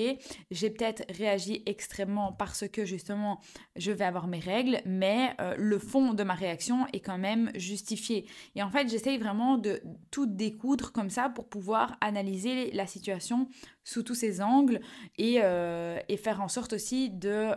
j'ai 0.50 0.70
peut-être 0.70 1.04
réagi 1.12 1.62
extrêmement 1.66 2.32
parce 2.32 2.68
que 2.68 2.85
justement, 2.85 3.40
je 3.76 3.90
vais 3.92 4.04
avoir 4.04 4.26
mes 4.26 4.38
règles, 4.38 4.80
mais 4.85 5.35
euh, 5.40 5.54
le 5.56 5.78
fond 5.78 6.14
de 6.14 6.23
ma 6.23 6.35
réaction 6.35 6.87
est 6.92 7.00
quand 7.00 7.18
même 7.18 7.50
justifié. 7.54 8.26
Et 8.54 8.62
en 8.62 8.70
fait, 8.70 8.88
j'essaye 8.88 9.18
vraiment 9.18 9.58
de 9.58 9.82
tout 10.11 10.26
découdre 10.26 10.92
comme 10.92 11.11
ça 11.11 11.28
pour 11.28 11.49
pouvoir 11.49 11.96
analyser 12.00 12.70
la 12.73 12.87
situation 12.87 13.49
sous 13.85 14.02
tous 14.02 14.14
ses 14.14 14.40
angles 14.40 14.80
et, 15.16 15.37
et 15.37 16.16
faire 16.16 16.40
en 16.40 16.49
sorte 16.49 16.73
aussi 16.73 17.11
de 17.11 17.54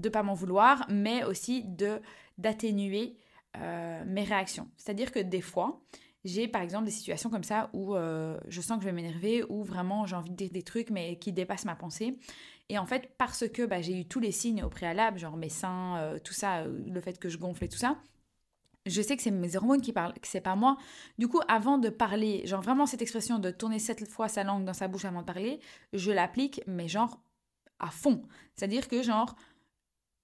de 0.00 0.08
pas 0.08 0.22
m'en 0.22 0.34
vouloir, 0.34 0.86
mais 0.88 1.24
aussi 1.24 1.64
de 1.64 2.00
d'atténuer 2.38 3.16
euh, 3.56 4.04
mes 4.06 4.24
réactions. 4.24 4.68
C'est-à-dire 4.76 5.10
que 5.10 5.18
des 5.18 5.40
fois, 5.40 5.80
j'ai 6.24 6.48
par 6.48 6.60
exemple 6.60 6.84
des 6.84 6.90
situations 6.90 7.30
comme 7.30 7.44
ça 7.44 7.70
où 7.72 7.94
euh, 7.94 8.38
je 8.48 8.60
sens 8.60 8.76
que 8.76 8.82
je 8.82 8.88
vais 8.88 8.92
m'énerver, 8.92 9.44
ou 9.48 9.62
vraiment 9.62 10.06
j'ai 10.06 10.16
envie 10.16 10.30
de 10.30 10.36
dire 10.36 10.50
des 10.50 10.62
trucs 10.62 10.90
mais 10.90 11.18
qui 11.18 11.32
dépassent 11.32 11.64
ma 11.64 11.76
pensée. 11.76 12.18
Et 12.68 12.78
en 12.78 12.86
fait, 12.86 13.10
parce 13.16 13.48
que 13.48 13.64
bah, 13.64 13.80
j'ai 13.80 13.98
eu 13.98 14.04
tous 14.06 14.20
les 14.20 14.32
signes 14.32 14.62
au 14.62 14.68
préalable, 14.68 15.18
genre 15.18 15.36
mes 15.36 15.48
seins, 15.48 15.98
euh, 15.98 16.18
tout 16.18 16.34
ça, 16.34 16.64
le 16.64 17.00
fait 17.00 17.18
que 17.18 17.28
je 17.28 17.38
gonfle 17.38 17.64
et 17.64 17.68
tout 17.68 17.78
ça, 17.78 17.96
je 18.86 19.02
sais 19.02 19.16
que 19.16 19.22
c'est 19.22 19.30
mes 19.30 19.56
hormones 19.56 19.80
qui 19.80 19.92
parlent, 19.92 20.14
que 20.14 20.28
c'est 20.28 20.40
pas 20.40 20.56
moi. 20.56 20.76
Du 21.18 21.28
coup, 21.28 21.40
avant 21.48 21.78
de 21.78 21.88
parler, 21.88 22.46
genre 22.46 22.62
vraiment 22.62 22.86
cette 22.86 23.02
expression 23.02 23.38
de 23.38 23.50
tourner 23.50 23.78
sept 23.78 24.06
fois 24.08 24.28
sa 24.28 24.44
langue 24.44 24.64
dans 24.64 24.72
sa 24.72 24.88
bouche 24.88 25.04
avant 25.04 25.20
de 25.20 25.26
parler, 25.26 25.60
je 25.92 26.12
l'applique, 26.12 26.60
mais 26.66 26.88
genre 26.88 27.20
à 27.78 27.90
fond. 27.90 28.22
C'est-à-dire 28.54 28.88
que 28.88 29.02
genre, 29.02 29.36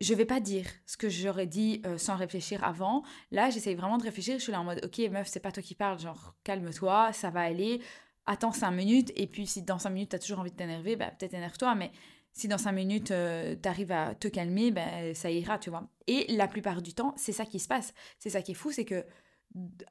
je 0.02 0.14
vais 0.14 0.24
pas 0.24 0.40
dire 0.40 0.66
ce 0.86 0.96
que 0.96 1.08
j'aurais 1.08 1.46
dit 1.46 1.80
euh, 1.86 1.96
sans 1.96 2.16
réfléchir 2.16 2.64
avant. 2.64 3.02
Là, 3.30 3.50
j'essaye 3.50 3.74
vraiment 3.74 3.98
de 3.98 4.02
réfléchir. 4.02 4.36
Je 4.38 4.42
suis 4.42 4.52
là 4.52 4.60
en 4.60 4.64
mode, 4.64 4.80
ok, 4.84 4.98
meuf, 5.10 5.28
c'est 5.28 5.40
pas 5.40 5.52
toi 5.52 5.62
qui 5.62 5.74
parles, 5.74 5.98
genre, 5.98 6.34
calme-toi, 6.44 7.12
ça 7.12 7.30
va 7.30 7.40
aller. 7.40 7.80
Attends 8.26 8.52
cinq 8.52 8.72
minutes. 8.72 9.12
Et 9.16 9.26
puis, 9.26 9.46
si 9.46 9.62
dans 9.62 9.78
cinq 9.78 9.90
minutes, 9.90 10.10
tu 10.10 10.16
as 10.16 10.18
toujours 10.18 10.40
envie 10.40 10.50
de 10.50 10.56
t'énerver, 10.56 10.96
bah, 10.96 11.10
peut-être 11.10 11.34
énerve-toi. 11.34 11.74
Mais 11.74 11.92
si 12.32 12.48
dans 12.48 12.58
cinq 12.58 12.72
minutes, 12.72 13.10
euh, 13.10 13.54
tu 13.60 13.68
arrives 13.68 13.92
à 13.92 14.14
te 14.14 14.28
calmer, 14.28 14.70
ben, 14.70 15.14
ça 15.14 15.30
ira, 15.30 15.58
tu 15.58 15.70
vois. 15.70 15.88
Et 16.06 16.32
la 16.34 16.48
plupart 16.48 16.82
du 16.82 16.94
temps, 16.94 17.14
c'est 17.16 17.32
ça 17.32 17.46
qui 17.46 17.58
se 17.58 17.68
passe. 17.68 17.94
C'est 18.18 18.30
ça 18.30 18.42
qui 18.42 18.52
est 18.52 18.56
fou, 18.56 18.72
c'est 18.72 18.84
que 18.84 19.04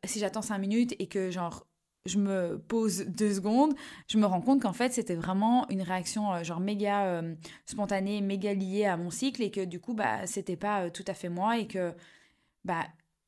si 0.03 0.19
j'attends 0.19 0.41
cinq 0.41 0.57
minutes 0.57 0.95
et 0.99 1.07
que, 1.07 1.31
genre, 1.31 1.67
je 2.05 2.17
me 2.17 2.57
pose 2.57 3.05
deux 3.07 3.33
secondes, 3.33 3.73
je 4.07 4.17
me 4.17 4.25
rends 4.25 4.41
compte 4.41 4.61
qu'en 4.61 4.73
fait 4.73 4.91
c'était 4.93 5.15
vraiment 5.15 5.69
une 5.69 5.81
réaction 5.81 6.33
euh, 6.33 6.43
genre 6.43 6.59
méga 6.59 7.05
euh, 7.05 7.35
spontanée, 7.65 8.21
méga 8.21 8.53
liée 8.53 8.85
à 8.85 8.97
mon 8.97 9.11
cycle 9.11 9.43
et 9.43 9.51
que 9.51 9.63
du 9.63 9.79
coup 9.79 9.93
bah 9.93 10.25
c'était 10.25 10.55
pas 10.55 10.85
euh, 10.85 10.89
tout 10.89 11.05
à 11.07 11.13
fait 11.13 11.29
moi 11.29 11.59
et 11.59 11.67
que 11.67 11.93
bah 12.65 12.85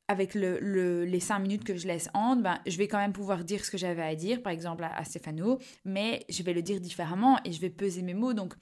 avec 0.08 0.34
le, 0.34 1.04
les 1.04 1.20
cinq 1.20 1.38
minutes 1.38 1.64
que 1.64 1.76
je 1.76 1.86
laisse 1.86 2.10
en, 2.12 2.36
ben, 2.36 2.58
je 2.66 2.76
vais 2.76 2.88
quand 2.88 2.98
même 2.98 3.12
pouvoir 3.12 3.42
dire 3.42 3.64
ce 3.64 3.70
que 3.70 3.78
j'avais 3.78 4.02
à 4.02 4.14
dire, 4.14 4.42
par 4.42 4.52
exemple 4.52 4.84
à, 4.84 5.04
Stéphano, 5.04 5.58
mais 5.84 6.24
je 6.28 6.42
vais 6.42 6.52
le 6.52 6.60
dire 6.62 6.80
différemment 6.80 7.38
et 7.44 7.52
je 7.52 7.60
vais 7.60 7.70
peser 7.70 8.02
mes 8.02 8.14
mots. 8.14 8.34
Donc, 8.34 8.54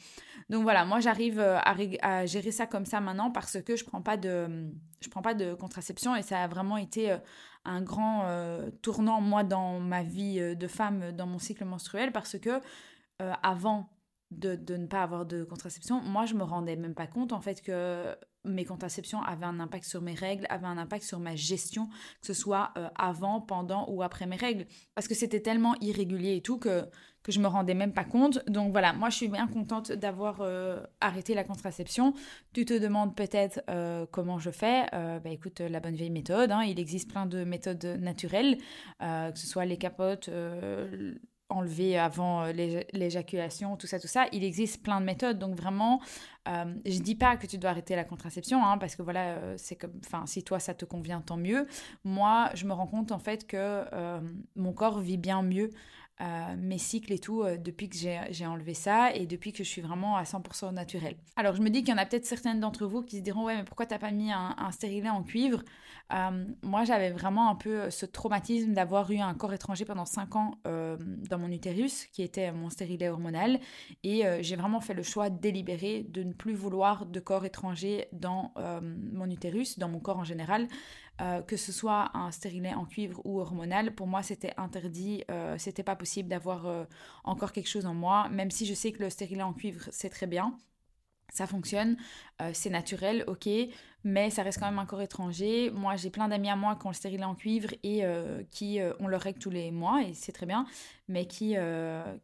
donc 0.51 0.63
voilà, 0.63 0.85
moi 0.85 1.01
j'arrive 1.01 1.41
à, 1.41 1.75
à, 2.03 2.27
gérer 2.27 2.53
ça 2.53 2.67
comme 2.67 2.87
ça 2.87 3.01
maintenant 3.01 3.31
parce 3.31 3.61
que 3.61 3.75
je 3.75 3.85
prends 3.85 4.03
pas 4.03 4.17
de, 4.17 4.71
prends 5.11 5.23
pas 5.23 5.35
de 5.35 5.55
contraception 5.55 6.15
et 6.15 6.23
ça 6.23 6.43
a 6.43 6.47
vraiment 6.47 6.77
été 6.77 7.17
un 7.65 7.83
grand 7.83 8.27
euh, 8.27 8.71
tournant, 8.83 9.21
moi, 9.21 9.45
dans 9.45 9.79
ma 9.79 10.03
vie 10.03 10.41
euh, 10.41 10.55
de 10.55 10.67
femme, 10.67 11.13
dans 11.13 11.27
mon 11.27 11.39
cycle 11.39 11.65
menstruel, 11.65 12.13
parce 12.13 12.39
que 12.39 12.61
euh, 13.21 13.33
avant 13.43 13.89
de, 14.39 14.77
ne 14.77 14.87
pas 14.87 15.03
avoir 15.03 15.27
de 15.27 15.45
contraception, 15.45 16.01
moi, 16.03 16.27
je 16.27 16.35
me 16.35 16.43
rendais 16.43 16.77
même 16.77 16.95
pas 16.95 17.07
compte, 17.07 17.33
en 17.33 17.41
fait, 17.41 17.63
que 17.63 18.17
mes 18.45 18.65
contraceptions 18.65 19.23
avaient 19.23 19.47
un 19.47 19.61
impact 19.61 19.85
sur 19.85 20.03
mes 20.03 20.15
règles, 20.15 20.47
avaient 20.49 20.67
un 20.67 20.79
impact 20.79 21.05
sur 21.05 21.21
ma 21.21 21.37
gestion, 21.37 21.87
que 22.21 22.27
ce 22.27 22.35
soit 22.35 22.73
avant, 22.97 23.41
pendant 23.41 23.89
ou 23.89 24.03
après 24.03 24.27
mes 24.27 24.37
règles. 24.37 24.67
Parce 24.95 25.07
que 25.07 25.15
c'était 25.15 25.41
tellement 25.41 25.77
irrégulier 25.81 26.37
et 26.37 26.43
tout 26.43 26.59
que 26.59 26.89
que 27.23 27.33
je 27.33 27.41
me 27.41 27.47
rendais 27.47 27.75
même 27.75 27.93
pas 27.93 28.05
compte. 28.05 28.45
Donc 28.49 28.73
voilà, 28.73 28.93
moi 28.93 29.11
je 29.11 29.17
suis 29.17 29.29
bien 29.29 29.47
contente 29.47 29.93
d'avoir 29.93 30.41
euh, 30.41 30.81
arrêté 31.01 31.35
la 31.35 31.45
contraception. 31.45 32.15
Tu 32.53 32.65
te 32.65 32.75
demandes 32.75 33.15
peut-être 33.15 33.63
euh, 33.71 34.07
comment 34.11 34.39
je 34.39 34.51
fais. 34.51 34.87
Euh, 34.93 35.21
bah 35.21 35.31
écoute, 35.31 35.61
la 35.61 35.81
bonne 35.81 35.95
vieille 35.95 36.11
méthode. 36.11 36.51
Hein. 36.51 36.63
il 36.65 36.81
existe 36.81 37.11
plein 37.11 37.27
de 37.27 37.45
méthodes 37.45 37.85
naturelles, 38.01 38.59
que 39.01 39.39
ce 39.39 39.47
soit 39.47 39.65
les 39.65 39.79
capotes 39.79 40.31
enlever 41.57 41.99
avant 41.99 42.47
l'éjaculation, 42.47 43.77
tout 43.77 43.87
ça, 43.87 44.01
tout 44.01 44.09
ça. 44.09 44.27
Il 44.33 44.45
existe 44.45 44.83
plein 44.83 45.01
de 45.01 45.07
méthodes, 45.07 45.39
donc 45.39 45.55
vraiment, 45.55 46.01
je 46.47 46.99
dis 47.01 47.15
pas 47.15 47.37
que 47.37 47.47
tu 47.47 47.59
dois 47.59 47.71
arrêter 47.71 47.97
la 47.97 48.05
contraception, 48.05 48.65
hein, 48.65 48.79
parce 48.79 48.97
que 48.97 49.03
voilà, 49.03 49.57
c'est 49.57 49.77
comme, 49.77 49.93
enfin, 50.05 50.27
si 50.27 50.43
toi 50.43 50.59
ça 50.59 50.75
te 50.75 50.85
convient, 50.85 51.21
tant 51.21 51.37
mieux. 51.37 51.67
Moi, 52.05 52.51
je 52.55 52.67
me 52.67 52.73
rends 52.73 52.87
compte 52.87 53.13
en 53.13 53.19
fait 53.19 53.47
que 53.47 53.85
mon 54.57 54.73
corps 54.73 55.01
vit 55.01 55.19
bien 55.19 55.43
mieux 55.43 55.71
euh, 56.21 56.55
mes 56.59 56.79
cycles 56.79 57.13
et 57.13 57.19
tout 57.19 57.43
euh, 57.43 57.57
depuis 57.57 57.89
que 57.89 57.97
j'ai 57.97 58.47
enlevé 58.47 58.75
ça 58.75 59.13
et 59.15 59.27
depuis 59.27 59.53
que 59.53 59.65
je 59.65 59.69
suis 59.69 59.81
vraiment 59.81 60.17
à 60.17 60.25
100% 60.25 60.73
naturel. 60.73 61.17
Alors 61.37 61.57
je 61.57 61.63
me 61.63 61.71
dis 61.71 61.81
qu'il 61.81 61.89
y 61.89 61.93
en 61.93 61.99
a 61.99 62.07
peut-être 62.07 62.27
certaines 62.27 62.61
d'entre 62.61 62.87
vous 62.87 63.03
qui 63.03 63.17
se 63.17 63.23
diront 63.23 63.45
ouais 63.45 63.57
mais 63.57 63.65
pourquoi 63.65 63.87
t'as 63.87 63.99
pas 63.99 64.11
mis 64.11 64.31
un, 64.31 64.55
un 64.59 64.71
stérilet 64.71 65.09
en 65.09 65.23
cuivre? 65.23 65.63
Euh, 66.13 66.45
Moi 66.63 66.85
j'avais 66.85 67.11
vraiment 67.11 67.49
un 67.51 67.55
peu 67.55 67.91
ce 67.91 68.05
traumatisme 68.07 68.73
d'avoir 68.75 69.11
eu 69.11 69.19
un 69.19 69.35
corps 69.35 69.55
étranger 69.55 69.85
pendant 69.85 70.05
5 70.05 70.37
ans 70.37 70.55
dans 70.65 71.39
mon 71.39 71.51
utérus 71.51 72.07
qui 72.13 72.23
était 72.23 72.53
mon 72.53 72.69
stérilet 72.69 73.09
hormonal 73.09 73.59
et 74.05 74.23
j'ai 74.41 74.57
vraiment 74.57 74.81
fait 74.81 74.95
le 74.95 75.03
choix 75.03 75.31
délibéré 75.31 76.07
de 76.09 76.23
ne 76.23 76.33
plus 76.33 76.55
vouloir 76.55 77.07
de 77.07 77.21
corps 77.21 77.45
étranger 77.45 78.07
dans 78.13 78.53
mon 78.83 79.31
utérus, 79.31 79.79
dans 79.79 79.89
mon 79.89 79.99
corps 79.99 80.19
en 80.19 80.25
général. 80.25 80.69
Euh, 81.21 81.43
que 81.43 81.59
ce 81.59 81.73
soit 81.73 82.11
un 82.17 82.31
stérilet 82.31 82.73
en 82.73 82.87
cuivre 82.87 83.21
ou 83.25 83.39
hormonal, 83.39 83.95
pour 83.95 84.07
moi 84.07 84.23
c'était 84.23 84.55
interdit, 84.57 85.25
euh, 85.31 85.57
c'était 85.59 85.83
pas 85.83 85.95
possible 85.95 86.29
d'avoir 86.29 86.67
euh, 86.67 86.85
encore 87.23 87.53
quelque 87.53 87.69
chose 87.69 87.85
en 87.85 87.93
moi, 87.93 88.31
même 88.31 88.51
si 88.51 88.65
je 88.65 88.73
sais 88.73 88.93
que 88.93 89.03
le 89.03 89.11
stérilet 89.11 89.43
en 89.43 89.53
cuivre 89.53 89.89
c'est 89.93 90.09
très 90.09 90.27
bien, 90.27 90.57
ça 91.33 91.47
fonctionne, 91.47 91.97
euh, 92.43 92.51
c'est 92.53 92.69
naturel, 92.69 93.25
ok, 93.27 93.49
mais 94.05 94.29
ça 94.29 94.43
reste 94.43 94.59
quand 94.59 94.67
même 94.67 94.79
un 94.79 94.85
corps 94.85 95.01
étranger. 95.01 95.71
Moi, 95.71 95.97
j'ai 95.97 96.11
plein 96.11 96.29
d'amis 96.29 96.51
à 96.51 96.57
moi 96.57 96.77
qui 96.77 96.87
ont 96.87 96.91
le 96.91 96.95
stérilet 96.95 97.25
en 97.25 97.35
cuivre 97.35 97.71
et 97.83 98.05
euh, 98.05 98.43
qui 98.51 98.81
euh, 98.81 98.93
ont 99.01 99.09
leur 99.09 99.23
règle 99.23 99.39
tous 99.39 99.49
les 99.49 99.71
mois, 99.71 100.03
et 100.03 100.13
c'est 100.13 100.33
très 100.33 100.45
bien, 100.45 100.67
mais 101.09 101.27
qui, 101.27 101.57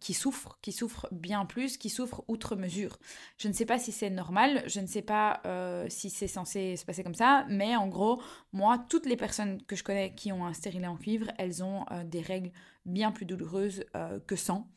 qui 0.01 0.15
souffrent, 0.15 0.59
qui 0.61 0.73
souffrent 0.73 1.09
bien 1.11 1.47
plus, 1.47 1.79
qui 1.79 1.89
souffrent 1.89 2.23
outre 2.29 2.55
mesure. 2.55 2.99
Je 3.39 3.49
ne 3.49 3.53
sais 3.53 3.67
pas 3.67 3.79
si 3.79 3.93
c'est 3.93 4.11
normal, 4.11 4.63
je 4.67 4.81
ne 4.81 4.87
sais 4.87 5.03
pas 5.03 5.43
si 5.89 6.11
c'est 6.11 6.29
censé 6.29 6.77
se 6.77 6.85
passer 6.85 7.03
comme 7.03 7.15
ça, 7.15 7.45
mais 7.49 7.77
en 7.77 7.89
gros, 7.89 8.23
moi, 8.53 8.79
toutes 8.89 9.07
les 9.07 9.17
personnes 9.17 9.63
que 9.65 9.77
je 9.77 9.85
connais 9.85 10.15
qui 10.15 10.33
ont 10.33 10.47
un 10.47 10.55
stérilet 10.55 10.87
en 10.87 10.97
cuivre, 10.97 11.31
elles 11.39 11.63
ont 11.63 11.85
des 12.07 12.23
règles 12.23 12.51
bien 12.87 13.13
plus 13.13 13.27
douloureuses 13.27 13.85
que 14.27 14.37
sans. 14.37 14.69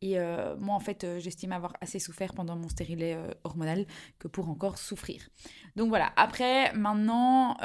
Et 0.00 0.18
euh, 0.18 0.56
moi, 0.58 0.74
en 0.74 0.80
fait, 0.80 1.04
euh, 1.04 1.18
j'estime 1.18 1.52
avoir 1.52 1.74
assez 1.80 1.98
souffert 1.98 2.32
pendant 2.32 2.56
mon 2.56 2.68
stérilet 2.68 3.14
euh, 3.14 3.32
hormonal 3.44 3.86
que 4.18 4.28
pour 4.28 4.48
encore 4.48 4.78
souffrir. 4.78 5.28
Donc 5.76 5.88
voilà, 5.88 6.12
après, 6.16 6.72
maintenant, 6.74 7.56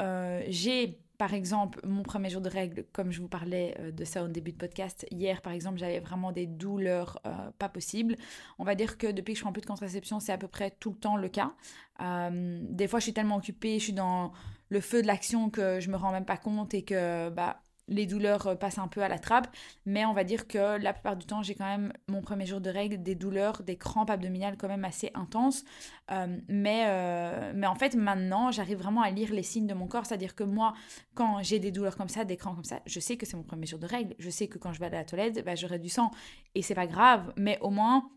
j'ai 0.48 1.00
par 1.16 1.32
exemple, 1.32 1.78
mon 1.86 2.02
premier 2.02 2.28
jour 2.28 2.40
de 2.40 2.48
règles, 2.48 2.86
comme 2.92 3.12
je 3.12 3.20
vous 3.20 3.28
parlais 3.28 3.76
de 3.92 4.04
ça 4.04 4.24
au 4.24 4.28
début 4.28 4.50
de 4.50 4.56
podcast, 4.56 5.06
hier 5.12 5.42
par 5.42 5.52
exemple, 5.52 5.78
j'avais 5.78 6.00
vraiment 6.00 6.32
des 6.32 6.46
douleurs 6.46 7.20
pas 7.58 7.68
possibles. 7.68 8.16
On 8.58 8.64
va 8.64 8.74
dire 8.74 8.98
que 8.98 9.12
depuis 9.12 9.34
que 9.34 9.38
je 9.38 9.44
prends 9.44 9.52
plus 9.52 9.62
de 9.62 9.66
contraception, 9.66 10.18
c'est 10.18 10.32
à 10.32 10.38
peu 10.38 10.48
près 10.48 10.72
tout 10.72 10.90
le 10.90 10.96
temps 10.96 11.16
le 11.16 11.28
cas. 11.28 11.54
des 12.00 12.88
fois, 12.88 12.98
je 12.98 13.04
suis 13.04 13.12
tellement 13.14 13.36
occupée, 13.36 13.78
je 13.78 13.84
suis 13.84 13.92
dans 13.92 14.32
le 14.70 14.80
feu 14.80 15.02
de 15.02 15.06
l'action 15.06 15.50
que 15.50 15.78
je 15.78 15.88
me 15.88 15.96
rends 15.96 16.10
même 16.10 16.24
pas 16.24 16.36
compte 16.36 16.74
et 16.74 16.82
que 16.82 17.30
bah 17.30 17.62
les 17.88 18.06
douleurs 18.06 18.46
euh, 18.46 18.54
passent 18.54 18.78
un 18.78 18.88
peu 18.88 19.02
à 19.02 19.08
la 19.08 19.18
trappe, 19.18 19.48
mais 19.86 20.04
on 20.04 20.12
va 20.12 20.24
dire 20.24 20.46
que 20.46 20.78
la 20.78 20.92
plupart 20.92 21.16
du 21.16 21.26
temps, 21.26 21.42
j'ai 21.42 21.54
quand 21.54 21.66
même 21.66 21.92
mon 22.08 22.22
premier 22.22 22.46
jour 22.46 22.60
de 22.60 22.70
règles, 22.70 23.02
des 23.02 23.14
douleurs, 23.14 23.62
des 23.62 23.76
crampes 23.76 24.10
abdominales 24.10 24.56
quand 24.56 24.68
même 24.68 24.84
assez 24.84 25.10
intenses. 25.14 25.64
Euh, 26.10 26.38
mais, 26.48 26.84
euh, 26.86 27.52
mais 27.54 27.66
en 27.66 27.74
fait, 27.74 27.94
maintenant, 27.94 28.50
j'arrive 28.50 28.78
vraiment 28.78 29.02
à 29.02 29.10
lire 29.10 29.32
les 29.32 29.42
signes 29.42 29.66
de 29.66 29.74
mon 29.74 29.86
corps, 29.86 30.06
c'est-à-dire 30.06 30.34
que 30.34 30.44
moi, 30.44 30.74
quand 31.14 31.42
j'ai 31.42 31.58
des 31.58 31.70
douleurs 31.70 31.96
comme 31.96 32.08
ça, 32.08 32.24
des 32.24 32.36
crampes 32.36 32.56
comme 32.56 32.64
ça, 32.64 32.80
je 32.86 33.00
sais 33.00 33.16
que 33.16 33.26
c'est 33.26 33.36
mon 33.36 33.42
premier 33.42 33.66
jour 33.66 33.78
de 33.78 33.86
règles, 33.86 34.14
je 34.18 34.30
sais 34.30 34.48
que 34.48 34.58
quand 34.58 34.72
je 34.72 34.80
vais 34.80 34.86
à 34.86 34.90
la 34.90 35.04
toilette, 35.04 35.44
bah, 35.44 35.54
j'aurai 35.54 35.78
du 35.78 35.88
sang, 35.88 36.10
et 36.54 36.62
c'est 36.62 36.74
pas 36.74 36.86
grave, 36.86 37.32
mais 37.36 37.58
au 37.60 37.70
moins 37.70 38.10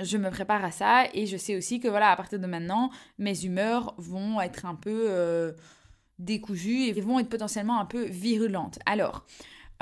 je 0.00 0.18
me 0.18 0.28
prépare 0.28 0.64
à 0.64 0.70
ça. 0.70 1.04
Et 1.14 1.24
je 1.24 1.38
sais 1.38 1.56
aussi 1.56 1.80
que 1.80 1.88
voilà 1.88 2.10
à 2.10 2.16
partir 2.16 2.38
de 2.38 2.46
maintenant 2.46 2.90
mes 3.16 3.46
humeurs 3.46 3.94
vont 3.96 4.38
être 4.38 4.66
un 4.66 4.74
peu 4.74 5.54
décousues 6.18 6.84
et 6.84 7.00
vont 7.00 7.18
être 7.18 7.28
potentiellement 7.28 7.80
un 7.80 7.84
peu 7.84 8.04
virulentes. 8.04 8.78
Alors, 8.86 9.24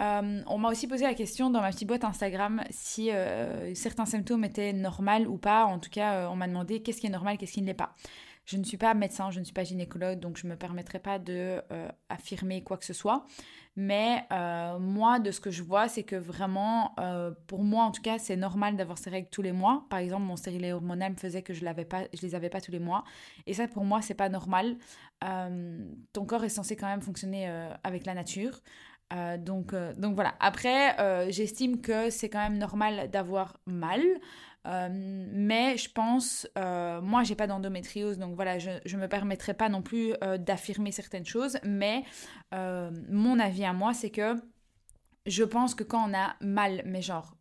euh, 0.01 0.43
on 0.47 0.59
m'a 0.59 0.69
aussi 0.69 0.87
posé 0.87 1.05
la 1.05 1.15
question 1.15 1.49
dans 1.49 1.63
ma 1.63 1.71
petite 1.71 1.89
boîte 1.89 2.05
Instagram 2.05 2.63
si 2.71 3.11
euh, 3.11 3.75
certains 3.75 4.05
symptômes 4.05 4.45
étaient 4.45 4.73
normaux 4.73 5.27
ou 5.27 5.39
pas. 5.39 5.65
En 5.65 5.79
tout 5.79 5.91
cas, 5.91 6.15
euh, 6.15 6.29
on 6.29 6.37
m'a 6.37 6.49
demandé 6.49 6.83
qu'est-ce 6.83 7.01
qui 7.01 7.07
est 7.07 7.11
normal, 7.11 7.39
qu'est-ce 7.39 7.53
qui 7.53 7.63
ne 7.63 7.67
l'est 7.67 7.75
pas. 7.75 7.95
Je 8.47 8.57
ne 8.57 8.65
suis 8.65 8.77
pas 8.77 8.95
médecin, 8.95 9.31
je 9.31 9.41
ne 9.41 9.45
suis 9.45 9.53
pas 9.53 9.65
gynécologue, 9.65 10.19
donc 10.21 10.39
je 10.39 10.47
ne 10.47 10.53
me 10.53 10.57
permettrai 10.57 10.99
pas 10.99 11.19
de 11.19 11.61
affirmer 12.09 12.63
quoi 12.63 12.77
que 12.77 12.85
ce 12.85 12.95
soit. 12.95 13.27
Mais 13.75 14.25
moi, 14.79 15.19
de 15.19 15.33
ce 15.33 15.41
que 15.41 15.51
je 15.51 15.63
vois, 15.65 15.89
c'est 15.89 16.05
que 16.05 16.15
vraiment, 16.15 16.95
pour 17.49 17.65
moi 17.65 17.85
en 17.85 17.91
tout 17.91 18.03
cas, 18.03 18.19
c'est 18.19 18.37
normal 18.37 18.77
d'avoir 18.77 18.99
ces 18.99 19.11
règles 19.11 19.29
tous 19.31 19.43
les 19.43 19.51
mois. 19.51 19.85
Par 19.91 19.99
exemple, 19.99 20.23
mon 20.23 20.37
stérilet 20.37 20.73
hormonal 20.73 21.13
me 21.13 21.17
faisait 21.17 21.43
que 21.43 21.53
je 21.55 21.65
ne 21.65 21.83
pas, 21.83 22.05
je 22.15 22.23
les 22.23 22.37
avais 22.37 22.49
pas 22.49 22.61
tous 22.61 22.71
les 22.71 22.79
mois. 22.79 23.03
Et 23.47 23.55
ça, 23.55 23.67
pour 23.67 23.85
moi, 23.85 24.01
c'est 24.01 24.15
pas 24.15 24.29
normal. 24.29 24.77
ton 25.21 26.25
corps 26.25 26.45
est 26.45 26.49
censé 26.49 26.77
quand 26.77 26.87
même 26.87 27.03
fonctionner 27.03 27.49
avec 27.83 28.07
la 28.07 28.15
nature. 28.15 28.63
Euh, 29.13 29.37
donc, 29.39 29.73
euh, 29.73 29.93
donc 29.95 30.15
voilà. 30.15 30.35
Après, 30.41 30.99
euh, 31.01 31.31
j'estime 31.31 31.81
que 31.81 32.11
c'est 32.11 32.29
quand 32.29 32.41
même 32.41 32.59
normal 32.59 33.09
d'avoir 33.11 33.59
mal. 33.67 34.03
Mais 34.91 35.77
je 35.77 35.91
pense, 35.91 36.49
moi 36.57 37.23
j'ai 37.23 37.35
pas 37.35 37.47
d'endométriose, 37.47 38.19
donc 38.19 38.35
voilà, 38.35 38.59
je 38.59 38.71
ne 38.71 39.01
me 39.01 39.09
permettrai 39.09 39.55
pas 39.55 39.69
non 39.69 39.83
plus 39.83 40.15
d'affirmer 40.39 40.93
certaines 40.93 41.27
choses, 41.27 41.59
mais 41.63 42.05
mon 42.53 43.39
avis 43.39 43.65
à 43.65 43.73
moi, 43.73 43.95
c'est 43.95 44.11
que 44.11 44.35
je 45.27 45.45
pense 45.45 45.75
que 45.75 45.85
quand 45.85 46.11
on 46.11 46.15
a 46.15 46.37
mal, 46.41 46.83
mais 46.85 47.03
genre 47.03 47.37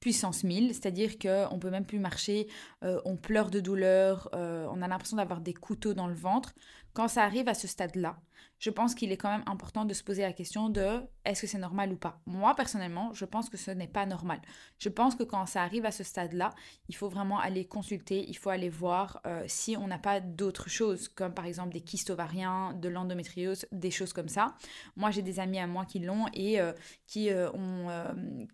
puissance 0.00 0.44
1000, 0.44 0.74
c'est-à-dire 0.74 1.18
qu'on 1.18 1.58
peut 1.58 1.70
même 1.70 1.86
plus 1.86 1.98
marcher, 1.98 2.48
on 2.82 3.16
pleure 3.16 3.50
de 3.50 3.60
douleur, 3.60 4.28
on 4.32 4.82
a 4.82 4.88
l'impression 4.88 5.16
d'avoir 5.16 5.40
des 5.40 5.54
couteaux 5.54 5.94
dans 5.94 6.06
le 6.06 6.14
ventre, 6.14 6.54
quand 6.96 7.08
ça 7.08 7.24
arrive 7.24 7.46
à 7.46 7.52
ce 7.52 7.68
stade-là, 7.68 8.16
je 8.58 8.70
pense 8.70 8.94
qu'il 8.94 9.12
est 9.12 9.18
quand 9.18 9.30
même 9.30 9.44
important 9.46 9.84
de 9.84 9.92
se 9.92 10.02
poser 10.02 10.22
la 10.22 10.32
question 10.32 10.70
de 10.70 11.02
est-ce 11.26 11.42
que 11.42 11.46
c'est 11.46 11.58
normal 11.58 11.92
ou 11.92 11.96
pas. 11.96 12.20
Moi, 12.24 12.54
personnellement, 12.54 13.12
je 13.12 13.26
pense 13.26 13.50
que 13.50 13.58
ce 13.58 13.70
n'est 13.70 13.86
pas 13.86 14.06
normal. 14.06 14.40
Je 14.78 14.88
pense 14.88 15.14
que 15.14 15.24
quand 15.24 15.44
ça 15.44 15.62
arrive 15.62 15.84
à 15.84 15.90
ce 15.90 16.04
stade-là, 16.04 16.54
il 16.88 16.96
faut 16.96 17.10
vraiment 17.10 17.38
aller 17.38 17.66
consulter, 17.66 18.24
il 18.26 18.36
faut 18.36 18.48
aller 18.48 18.70
voir 18.70 19.20
euh, 19.26 19.44
si 19.46 19.76
on 19.76 19.86
n'a 19.86 19.98
pas 19.98 20.20
d'autres 20.20 20.70
choses, 20.70 21.08
comme 21.08 21.34
par 21.34 21.44
exemple 21.44 21.74
des 21.74 21.82
kystes 21.82 22.08
ovariens, 22.08 22.72
de 22.72 22.88
l'endométriose, 22.88 23.66
des 23.72 23.90
choses 23.90 24.14
comme 24.14 24.28
ça. 24.28 24.54
Moi, 24.96 25.10
j'ai 25.10 25.22
des 25.22 25.38
amis 25.38 25.58
à 25.58 25.66
moi 25.66 25.84
qui 25.84 25.98
l'ont 25.98 26.24
et 26.32 26.58
euh, 26.58 26.72
qui, 27.06 27.30
euh, 27.30 27.50
ont, 27.52 27.88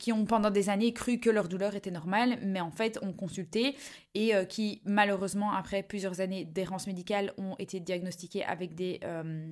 qui 0.00 0.12
ont 0.12 0.24
pendant 0.24 0.50
des 0.50 0.68
années 0.68 0.92
cru 0.92 1.20
que 1.20 1.30
leur 1.30 1.46
douleur 1.46 1.76
était 1.76 1.92
normale, 1.92 2.40
mais 2.42 2.60
en 2.60 2.72
fait 2.72 2.98
ont 3.02 3.12
consulté 3.12 3.76
et 4.14 4.32
qui, 4.48 4.82
malheureusement, 4.84 5.52
après 5.52 5.82
plusieurs 5.82 6.20
années 6.20 6.44
d'errance 6.44 6.86
médicale, 6.86 7.32
ont 7.38 7.56
été 7.58 7.80
diagnostiqués 7.80 8.44
avec 8.44 8.74
des 8.74 9.00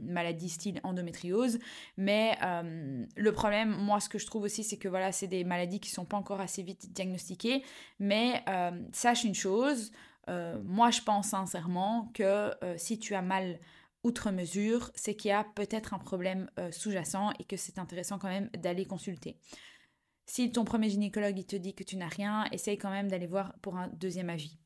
maladies 0.03 0.51
style 0.51 0.81
endométriose. 0.83 1.59
Mais 1.97 2.37
euh, 2.43 3.05
le 3.17 3.33
problème, 3.33 3.71
moi, 3.71 4.01
ce 4.01 4.09
que 4.09 4.19
je 4.19 4.27
trouve 4.27 4.43
aussi, 4.45 4.65
c'est 4.65 4.77
que 4.77 4.89
voilà, 4.89 5.13
c'est 5.13 5.27
des 5.27 5.45
maladies 5.45 5.81
qui 5.81 5.91
sont 5.91 6.05
pas 6.05 6.17
encore 6.17 6.41
assez 6.41 6.63
vite 6.63 6.93
diagnostiquées. 6.93 7.63
Mais 7.99 8.43
euh, 8.49 8.71
sache 8.93 9.25
une 9.25 9.35
chose, 9.35 9.93
euh, 10.29 10.61
moi, 10.65 10.91
je 10.91 11.03
pense 11.03 11.29
sincèrement 11.29 12.11
que 12.15 12.51
si 12.77 12.99
tu 12.99 13.15
as 13.15 13.23
mal 13.23 13.59
outre 14.03 14.31
mesure, 14.31 14.91
c'est 14.95 15.15
qu'il 15.15 15.29
y 15.29 15.33
a 15.33 15.45
peut-être 15.45 15.93
un 15.93 15.99
problème 15.99 16.51
sous-jacent 16.71 17.33
et 17.39 17.45
que 17.45 17.57
c'est 17.57 17.79
intéressant 17.79 18.19
quand 18.19 18.29
même 18.29 18.49
d'aller 18.59 18.87
consulter. 18.87 19.37
Si 20.27 20.53
ton 20.53 20.65
premier 20.65 20.89
gynécologue 20.89 21.45
te 21.47 21.57
dit 21.57 21.75
que 21.75 21.83
tu 21.83 21.97
n'as 21.97 22.09
rien, 22.09 22.45
essaye 22.53 22.79
quand 22.79 22.91
même 22.91 23.09
d'aller 23.09 23.27
voir 23.27 23.55
pour 23.63 23.77
un 23.77 23.89
deuxième 23.89 24.31
avis. 24.31 24.59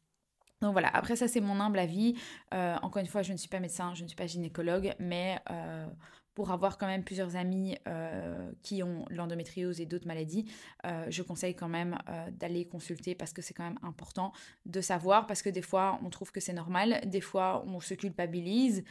Donc 0.61 0.73
voilà, 0.73 0.89
après 0.89 1.17
ça 1.17 1.29
c'est 1.29 1.41
mon 1.41 1.61
humble 1.61 1.79
avis. 1.79 2.15
Euh, 2.53 2.77
encore 2.83 3.01
une 3.01 3.09
fois, 3.09 3.23
je 3.23 3.33
ne 3.33 3.37
suis 3.37 3.49
pas 3.49 3.61
médecin, 3.61 3.95
je 3.95 4.03
ne 4.03 4.09
suis 4.09 4.17
pas 4.17 4.27
gynécologue, 4.27 4.95
mais 4.99 5.39
euh, 5.51 5.87
pour 6.35 6.51
avoir 6.51 6.79
quand 6.79 6.87
même 6.87 7.05
plusieurs 7.05 7.37
amis 7.37 7.77
euh, 7.87 8.51
qui 8.63 8.83
ont 8.83 9.05
l'endométriose 9.09 9.81
et 9.81 9.87
d'autres 9.87 10.07
maladies, 10.07 10.47
euh, 10.85 11.07
je 11.09 11.23
conseille 11.23 11.55
quand 11.55 11.69
même 11.69 11.97
euh, 12.09 12.31
d'aller 12.33 12.67
consulter 12.67 13.15
parce 13.15 13.33
que 13.33 13.41
c'est 13.43 13.55
quand 13.55 13.65
même 13.65 13.79
important 13.83 14.33
de 14.67 14.81
savoir 14.81 15.27
parce 15.27 15.43
que 15.43 15.51
des 15.51 15.63
fois 15.63 15.99
on 16.05 16.11
trouve 16.11 16.33
que 16.33 16.41
c'est 16.41 16.53
normal, 16.53 17.01
des 17.07 17.21
fois 17.21 17.65
on 17.67 17.81
se 17.81 17.95
culpabilise, 17.95 18.85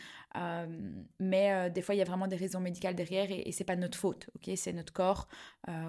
mais 1.19 1.69
des 1.69 1.81
fois 1.81 1.93
il 1.95 1.99
y 1.99 2.01
a 2.01 2.05
vraiment 2.05 2.27
des 2.27 2.35
raisons 2.35 2.59
médicales 2.59 2.95
derrière 2.95 3.29
et, 3.29 3.47
et 3.47 3.51
c'est 3.51 3.63
pas 3.63 3.75
notre 3.75 3.97
faute, 3.97 4.29
ok? 4.35 4.51
C'est 4.55 4.73
notre 4.73 4.93
corps 4.93 5.27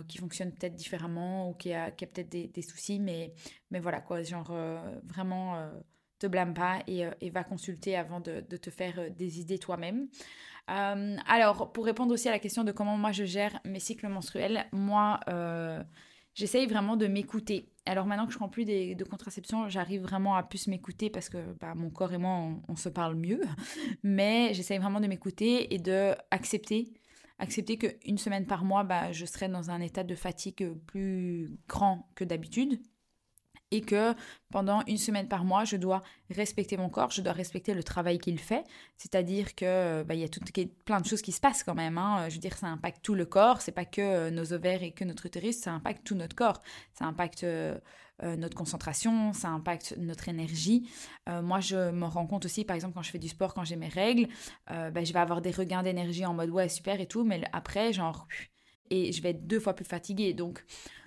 qui 0.06 0.18
fonctionne 0.18 0.52
peut-être 0.52 0.74
différemment 0.74 1.48
ou 1.48 1.54
qui 1.54 1.72
a, 1.72 1.90
peut-être 1.90 2.28
des, 2.28 2.48
des, 2.48 2.62
soucis, 2.62 3.00
mais, 3.00 3.32
mais 3.70 3.80
voilà 3.80 4.00
quoi, 4.00 4.22
genre 4.22 4.52
vraiment 5.04 5.70
te 6.18 6.26
blâme 6.26 6.54
pas 6.54 6.78
et, 6.86 7.04
et, 7.20 7.30
va 7.30 7.44
consulter 7.44 7.96
avant 7.96 8.20
de, 8.20 8.40
te 8.40 8.70
faire 8.70 9.10
des 9.10 9.40
idées 9.40 9.58
toi-même. 9.58 10.08
Euh, 10.70 11.16
alors, 11.26 11.72
pour 11.72 11.84
répondre 11.84 12.12
aussi 12.12 12.28
à 12.28 12.30
la 12.30 12.38
question 12.38 12.64
de 12.64 12.72
comment 12.72 12.96
moi 12.96 13.12
je 13.12 13.24
gère 13.24 13.58
mes 13.64 13.80
cycles 13.80 14.08
menstruels, 14.08 14.66
moi, 14.72 15.20
euh, 15.28 15.82
j'essaye 16.34 16.66
vraiment 16.66 16.96
de 16.96 17.06
m'écouter. 17.06 17.70
Alors 17.86 18.06
maintenant 18.06 18.26
que 18.26 18.32
je 18.32 18.38
prends 18.38 18.48
plus 18.48 18.64
de 18.64 19.04
contraception, 19.04 19.68
j'arrive 19.68 20.02
vraiment 20.02 20.36
à 20.36 20.42
plus 20.42 20.68
m'écouter 20.68 21.10
parce 21.10 21.28
que 21.28 21.52
bah, 21.60 21.74
mon 21.74 21.90
corps 21.90 22.14
et 22.14 22.18
moi, 22.18 22.48
on, 22.66 22.76
se 22.76 22.88
parle 22.88 23.14
mieux. 23.14 23.42
Mais 24.02 24.54
j'essaye 24.54 24.78
vraiment 24.78 25.00
de 25.00 25.06
m'écouter 25.06 25.74
et 25.74 25.78
de 25.78 26.14
accepter 26.30 26.94
accepter 27.40 27.76
qu'une 27.76 28.16
semaine 28.16 28.46
par 28.46 28.64
mois, 28.64 28.84
bah, 28.84 29.10
je 29.10 29.26
serai 29.26 29.48
dans 29.48 29.68
un 29.68 29.80
état 29.80 30.04
de 30.04 30.14
fatigue 30.14 30.72
plus 30.86 31.50
grand 31.68 32.08
que 32.14 32.22
d'habitude 32.22 32.80
et 33.74 33.80
que 33.80 34.14
pendant 34.52 34.82
une 34.86 34.98
semaine 34.98 35.26
par 35.26 35.44
mois, 35.44 35.64
je 35.64 35.76
dois 35.76 36.00
respecter 36.30 36.76
mon 36.76 36.88
corps, 36.88 37.10
je 37.10 37.22
dois 37.22 37.32
respecter 37.32 37.74
le 37.74 37.82
travail 37.82 38.18
qu'il 38.18 38.38
fait. 38.38 38.62
C'est-à-dire 38.96 39.56
que 39.56 40.04
bah, 40.04 40.14
y 40.14 40.22
a 40.22 40.28
plein 40.84 41.00
de 41.00 41.06
choses 41.06 41.22
qui 41.22 41.32
se 41.32 41.40
passent 41.40 41.64
quand 41.64 41.74
même. 41.74 41.98
Hein. 41.98 42.28
Je 42.28 42.34
veux 42.34 42.40
dire, 42.40 42.56
ça 42.56 42.68
impacte 42.68 43.02
tout 43.02 43.16
le 43.16 43.26
corps. 43.26 43.60
C'est 43.62 43.72
pas 43.72 43.84
que 43.84 44.00
euh, 44.00 44.30
nos 44.30 44.52
ovaires 44.52 44.84
et 44.84 44.92
que 44.92 45.04
notre 45.04 45.26
utérus, 45.26 45.56
ça 45.58 45.72
impacte 45.72 46.06
tout 46.06 46.14
notre 46.14 46.36
corps. 46.36 46.62
Ça 46.92 47.04
impacte 47.04 47.42
euh, 47.42 47.76
euh, 48.22 48.36
notre 48.36 48.56
concentration, 48.56 49.32
ça 49.32 49.48
impacte 49.48 49.96
notre 49.98 50.28
énergie. 50.28 50.88
moi, 51.26 51.58
je 51.58 51.90
me 51.90 52.04
rends 52.04 52.26
compte 52.26 52.44
aussi, 52.44 52.64
par 52.64 52.76
exemple, 52.76 52.94
quand 52.94 53.02
je 53.02 53.10
fais 53.10 53.18
du 53.18 53.28
sport, 53.28 53.54
quand 53.54 53.64
j'ai 53.64 53.74
mes 53.74 53.88
règles, 53.88 54.28
bah, 54.68 55.02
je 55.02 55.12
vais 55.12 55.18
avoir 55.18 55.40
des 55.42 55.50
regains 55.50 55.82
d'énergie 55.82 56.24
en 56.24 56.32
mode 56.32 56.50
ouais 56.50 56.68
super 56.68 57.00
et 57.00 57.06
tout, 57.06 57.24
mais 57.24 57.42
après, 57.52 57.92
genre 57.92 58.28
et 58.90 59.12
je 59.12 59.22
vais 59.22 59.30
être 59.30 59.46
deux 59.46 59.60
fois 59.60 59.74
plus 59.74 59.84
fatiguée. 59.84 60.34
Donc 60.34 60.64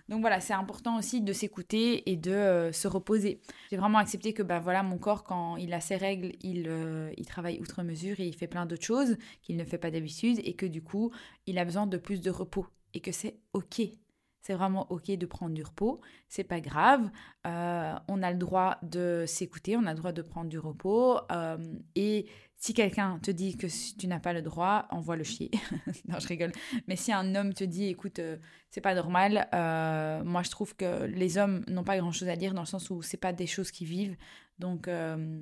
donc 0.10 0.22
voilà, 0.22 0.40
c'est 0.40 0.54
important 0.54 0.98
aussi 0.98 1.22
de 1.22 1.34
s'écouter 1.34 2.10
et 2.10 2.16
de 2.16 2.32
euh, 2.32 2.72
se 2.72 2.88
reposer. 2.88 3.42
J'ai 3.70 3.78
vraiment 3.78 3.98
accepté 3.98 4.34
que 4.34 4.42
ben 4.42 4.60
voilà, 4.60 4.82
mon 4.84 4.98
corps, 4.98 5.24
quand 5.24 5.58
il 5.58 5.74
a 5.74 5.82
ses 5.82 5.98
règles, 5.98 6.32
il, 6.42 6.68
euh, 6.68 7.12
il 7.18 7.26
travaille 7.26 7.60
outre 7.60 7.84
mesure 7.84 8.20
et 8.20 8.26
il 8.26 8.34
fait 8.34 8.48
plein 8.48 8.66
d'autres 8.66 8.86
choses 8.86 9.18
qu'il 9.42 9.58
ne 9.58 9.66
fait 9.66 9.78
pas 9.78 9.92
d'habitude 9.92 10.40
et 10.44 10.54
que 10.54 10.66
du 10.66 10.82
coup, 10.82 11.12
il 11.46 11.58
a 11.58 11.66
besoin 11.66 11.88
de 11.88 11.98
plus 11.98 12.22
de 12.22 12.32
repos 12.32 12.68
et 12.94 13.02
que 13.02 13.12
c'est 13.12 13.38
ok. 13.54 13.82
C'est 14.40 14.54
vraiment 14.54 14.90
ok 14.94 15.12
de 15.12 15.26
prendre 15.26 15.54
du 15.54 15.62
repos, 15.62 16.00
c'est 16.30 16.46
pas 16.46 16.62
grave. 16.62 17.10
Euh, 17.46 17.94
on 18.08 18.24
a 18.24 18.32
le 18.32 18.38
droit 18.38 18.78
de 18.82 19.26
s'écouter, 19.28 19.76
on 19.76 19.86
a 19.86 19.92
le 19.92 19.98
droit 19.98 20.14
de 20.14 20.22
prendre 20.22 20.48
du 20.50 20.58
repos 20.58 21.20
et 21.96 22.28
si 22.60 22.74
quelqu'un 22.74 23.20
te 23.20 23.30
dit 23.30 23.56
que 23.56 23.68
tu 23.98 24.08
n'as 24.08 24.20
pas 24.20 24.34
le 24.34 24.42
droit, 24.42 24.88
envoie 24.90 25.16
le 25.16 25.24
chier. 25.24 25.52
non, 26.08 26.20
je 26.20 26.28
rigole. 26.28 26.52
Mais 26.88 26.96
si 26.96 27.14
un 27.14 27.36
homme 27.36 27.54
te 27.54 27.64
dit, 27.64 27.86
écoute, 27.86 28.18
euh, 28.18 28.38
c'est 28.72 28.82
pas 28.82 28.96
normal, 28.96 29.48
euh, 29.54 30.24
moi 30.24 30.42
je 30.42 30.50
trouve 30.50 30.76
que 30.76 31.06
les 31.06 31.38
hommes 31.38 31.64
n'ont 31.68 31.84
pas 31.84 31.98
grand 31.98 32.12
chose 32.12 32.30
à 32.30 32.36
dire 32.36 32.56
dans 32.56 32.62
le 32.62 32.68
sens 32.68 32.90
où 32.90 33.04
c'est 33.04 33.18
pas 33.18 33.32
des 33.32 33.46
choses 33.46 33.70
qui 33.70 33.86
vivent. 33.86 34.18
Donc, 34.58 34.88
euh, 34.88 35.40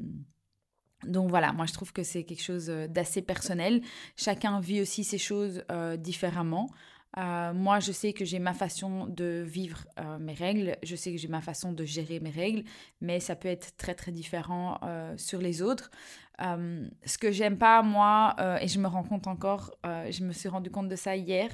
donc 1.07 1.29
voilà, 1.29 1.53
moi 1.53 1.65
je 1.65 1.73
trouve 1.73 1.93
que 1.93 2.03
c'est 2.03 2.25
quelque 2.25 2.43
chose 2.43 2.67
d'assez 2.67 3.21
personnel. 3.21 3.81
Chacun 4.17 4.59
vit 4.59 4.81
aussi 4.81 5.05
ces 5.05 5.17
choses 5.17 5.63
différemment. 5.99 6.69
Euh, 7.17 7.53
moi, 7.53 7.79
je 7.79 7.91
sais 7.91 8.13
que 8.13 8.25
j'ai 8.25 8.39
ma 8.39 8.53
façon 8.53 9.05
de 9.07 9.43
vivre 9.45 9.85
euh, 9.99 10.17
mes 10.19 10.33
règles, 10.33 10.77
je 10.83 10.95
sais 10.95 11.11
que 11.11 11.17
j'ai 11.17 11.29
ma 11.29 11.41
façon 11.41 11.71
de 11.71 11.85
gérer 11.85 12.19
mes 12.19 12.29
règles, 12.29 12.63
mais 12.99 13.19
ça 13.19 13.35
peut 13.35 13.47
être 13.47 13.75
très 13.77 13.95
très 13.95 14.11
différent 14.11 14.79
euh, 14.83 15.15
sur 15.17 15.39
les 15.39 15.61
autres. 15.61 15.91
ce 16.39 17.17
que 17.17 17.31
j'aime 17.31 17.57
pas, 17.57 17.81
moi, 17.83 18.35
et 18.61 18.67
je 18.67 18.79
me 18.79 18.87
rends 18.87 19.03
compte 19.03 19.27
encore, 19.27 19.71
je 19.85 20.23
me 20.23 20.33
suis 20.33 20.49
rendu 20.49 20.69
compte 20.69 20.89
de 20.89 20.95
ça 20.97 21.15
hier. 21.15 21.49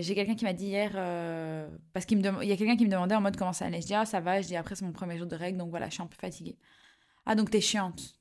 j'ai 0.00 0.14
quelqu'un 0.14 0.34
qui 0.34 0.44
m'a 0.44 0.54
dit 0.54 0.66
hier, 0.66 0.92
parce 1.92 2.06
qu'il 2.06 2.20
y 2.20 2.52
a 2.52 2.56
quelqu'un 2.56 2.76
qui 2.76 2.86
me 2.86 2.90
demandait 2.90 3.14
en 3.14 3.20
mode 3.20 3.36
comment 3.36 3.52
ça 3.52 3.66
allait. 3.66 3.82
Je 3.82 3.86
dis 3.86 3.94
ah 3.94 4.06
ça 4.06 4.20
va, 4.20 4.40
je 4.40 4.46
dis 4.46 4.56
après 4.56 4.74
c'est 4.74 4.86
mon 4.86 4.92
premier 4.92 5.18
jour 5.18 5.26
de 5.26 5.36
règles, 5.36 5.58
donc 5.58 5.70
voilà, 5.70 5.88
je 5.88 5.94
suis 5.94 6.02
un 6.02 6.06
peu 6.06 6.16
fatiguée. 6.18 6.56
Ah 7.26 7.34
donc 7.34 7.50
t'es 7.50 7.60
chiante. 7.60 8.14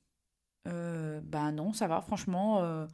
bah 0.66 1.52
non, 1.54 1.72
ça 1.72 1.88
va, 1.88 2.02
franchement. 2.02 2.86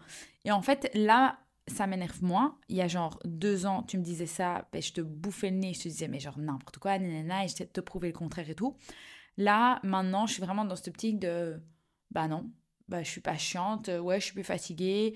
Et 0.43 0.51
en 0.51 0.61
fait, 0.61 0.91
là, 0.93 1.39
ça 1.67 1.87
m'énerve 1.87 2.23
moins. 2.23 2.57
Il 2.69 2.75
y 2.75 2.81
a 2.81 2.87
genre 2.87 3.19
deux 3.25 3.65
ans, 3.65 3.83
tu 3.83 3.97
me 3.97 4.03
disais 4.03 4.27
ça, 4.27 4.67
ben, 4.71 4.81
je 4.81 4.93
te 4.93 5.01
bouffais 5.01 5.49
le 5.49 5.57
nez, 5.57 5.73
je 5.73 5.83
te 5.83 5.87
disais, 5.87 6.07
mais 6.07 6.19
genre 6.19 6.37
n'importe 6.37 6.77
quoi, 6.77 6.97
nanana, 6.99 7.45
et 7.45 7.47
je 7.47 7.63
te 7.63 7.81
prouver 7.81 8.09
le 8.09 8.17
contraire 8.17 8.49
et 8.49 8.55
tout. 8.55 8.77
Là, 9.37 9.79
maintenant, 9.83 10.27
je 10.27 10.33
suis 10.33 10.41
vraiment 10.41 10.65
dans 10.65 10.75
cette 10.75 10.89
optique 10.89 11.19
de, 11.19 11.61
bah 12.11 12.27
non, 12.27 12.49
bah 12.87 13.03
je 13.03 13.09
suis 13.09 13.21
pas 13.21 13.37
chiante, 13.37 13.89
ouais, 14.01 14.19
je 14.19 14.25
suis 14.25 14.33
plus 14.33 14.43
fatiguée, 14.43 15.15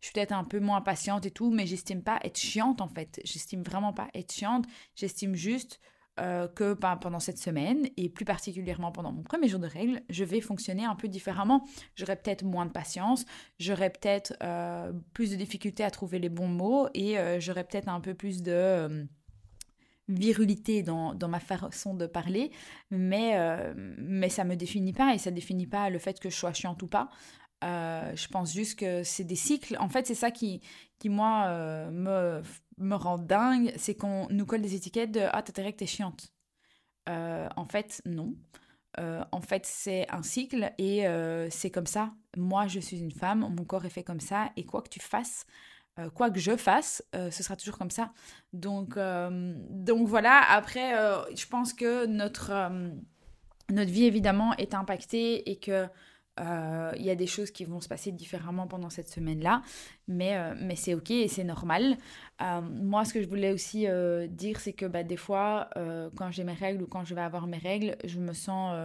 je 0.00 0.06
suis 0.06 0.12
peut-être 0.12 0.32
un 0.32 0.44
peu 0.44 0.60
moins 0.60 0.80
patiente 0.80 1.26
et 1.26 1.30
tout, 1.30 1.50
mais 1.50 1.66
j'estime 1.66 2.02
pas 2.02 2.20
être 2.22 2.38
chiante 2.38 2.80
en 2.80 2.88
fait. 2.88 3.20
J'estime 3.24 3.62
vraiment 3.62 3.92
pas 3.92 4.08
être 4.14 4.32
chiante, 4.32 4.66
j'estime 4.94 5.34
juste 5.34 5.80
euh, 6.18 6.48
que 6.48 6.74
ben, 6.74 6.96
pendant 6.96 7.20
cette 7.20 7.38
semaine, 7.38 7.88
et 7.96 8.08
plus 8.08 8.24
particulièrement 8.24 8.90
pendant 8.92 9.12
mon 9.12 9.22
premier 9.22 9.48
jour 9.48 9.60
de 9.60 9.66
règles, 9.66 10.02
je 10.10 10.24
vais 10.24 10.40
fonctionner 10.40 10.84
un 10.84 10.94
peu 10.94 11.08
différemment. 11.08 11.64
J'aurai 11.94 12.16
peut-être 12.16 12.44
moins 12.44 12.66
de 12.66 12.72
patience, 12.72 13.24
j'aurai 13.58 13.90
peut-être 13.90 14.34
euh, 14.42 14.92
plus 15.12 15.30
de 15.30 15.36
difficultés 15.36 15.84
à 15.84 15.90
trouver 15.90 16.18
les 16.18 16.28
bons 16.28 16.48
mots, 16.48 16.88
et 16.94 17.18
euh, 17.18 17.38
j'aurai 17.40 17.64
peut-être 17.64 17.88
un 17.88 18.00
peu 18.00 18.14
plus 18.14 18.42
de 18.42 19.06
virilité 20.08 20.82
dans, 20.82 21.14
dans, 21.14 21.28
ma 21.28 21.40
façon 21.40 21.94
de 21.94 22.06
parler, 22.06 22.50
mais, 22.90 23.36
mais 23.98 24.30
ça 24.30 24.44
me 24.44 24.56
définit 24.56 24.94
pas, 24.94 25.14
et 25.14 25.18
ça 25.18 25.30
définit 25.30 25.66
pas 25.66 25.90
le 25.90 25.98
fait 25.98 26.18
que 26.18 26.30
je 26.30 26.34
sois 26.34 26.54
chiante 26.54 26.82
ou 26.82 26.86
pas. 26.86 27.10
je 27.62 28.28
pense 28.28 28.54
juste 28.54 28.78
que 28.78 29.02
c'est 29.02 29.24
des 29.24 29.36
cycles. 29.36 29.76
En 29.78 29.90
fait, 29.90 30.06
c'est 30.06 30.14
ça 30.14 30.30
qui, 30.30 30.62
qui 30.98 31.10
moi, 31.10 31.90
me 31.90 32.42
me 32.78 32.94
rend 32.94 33.18
dingue, 33.18 33.72
c'est 33.76 33.94
qu'on 33.94 34.26
nous 34.30 34.46
colle 34.46 34.62
des 34.62 34.74
étiquettes 34.74 35.12
de 35.12 35.20
Ah, 35.32 35.42
t'as 35.42 35.72
t'es 35.72 35.86
chiante. 35.86 36.32
Euh, 37.08 37.48
en 37.56 37.64
fait, 37.64 38.02
non. 38.04 38.34
Euh, 38.98 39.22
en 39.32 39.40
fait, 39.40 39.64
c'est 39.64 40.06
un 40.10 40.22
cycle 40.22 40.72
et 40.78 41.06
euh, 41.06 41.48
c'est 41.50 41.70
comme 41.70 41.86
ça. 41.86 42.12
Moi, 42.36 42.66
je 42.66 42.80
suis 42.80 43.00
une 43.00 43.12
femme, 43.12 43.40
mon 43.40 43.64
corps 43.64 43.84
est 43.84 43.90
fait 43.90 44.02
comme 44.02 44.20
ça 44.20 44.50
et 44.56 44.64
quoi 44.64 44.82
que 44.82 44.88
tu 44.88 45.00
fasses, 45.00 45.46
quoi 46.14 46.30
que 46.30 46.38
je 46.38 46.56
fasse, 46.56 47.02
ce 47.12 47.42
sera 47.42 47.56
toujours 47.56 47.76
comme 47.76 47.90
ça. 47.90 48.12
Donc, 48.52 48.96
donc 48.96 50.06
voilà, 50.06 50.40
après, 50.48 50.92
je 51.34 51.46
pense 51.46 51.72
que 51.72 52.06
notre, 52.06 52.70
notre 53.68 53.90
vie, 53.90 54.04
évidemment, 54.04 54.54
est 54.58 54.74
impactée 54.74 55.50
et 55.50 55.58
que 55.58 55.88
euh, 56.40 56.92
il 56.96 57.04
y 57.04 57.10
a 57.10 57.14
des 57.14 57.26
choses 57.26 57.50
qui 57.50 57.64
vont 57.64 57.80
se 57.80 57.88
passer 57.88 58.12
différemment 58.12 58.66
pendant 58.66 58.90
cette 58.90 59.08
semaine-là, 59.08 59.62
mais, 60.06 60.36
euh, 60.36 60.54
mais 60.60 60.76
c'est 60.76 60.94
ok 60.94 61.10
et 61.10 61.28
c'est 61.28 61.44
normal. 61.44 61.96
Euh, 62.42 62.60
moi, 62.60 63.04
ce 63.04 63.14
que 63.14 63.22
je 63.22 63.28
voulais 63.28 63.52
aussi 63.52 63.86
dire, 64.28 64.60
c'est 64.60 64.72
que 64.72 64.86
bah, 64.86 65.02
des 65.02 65.16
fois, 65.16 65.70
quand 66.16 66.30
j'ai 66.30 66.44
mes 66.44 66.52
règles 66.52 66.82
ou 66.82 66.86
quand 66.86 67.04
je 67.04 67.14
vais 67.14 67.20
avoir 67.20 67.46
mes 67.46 67.58
règles, 67.58 67.96
je 68.04 68.18
me 68.18 68.32
sens, 68.32 68.76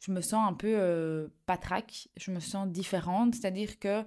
je 0.00 0.12
me 0.12 0.20
sens 0.20 0.48
un 0.48 0.54
peu 0.54 1.30
patraque, 1.46 2.08
je 2.16 2.30
me 2.30 2.40
sens 2.40 2.68
différente, 2.68 3.34
c'est-à-dire 3.34 3.78
que 3.78 4.04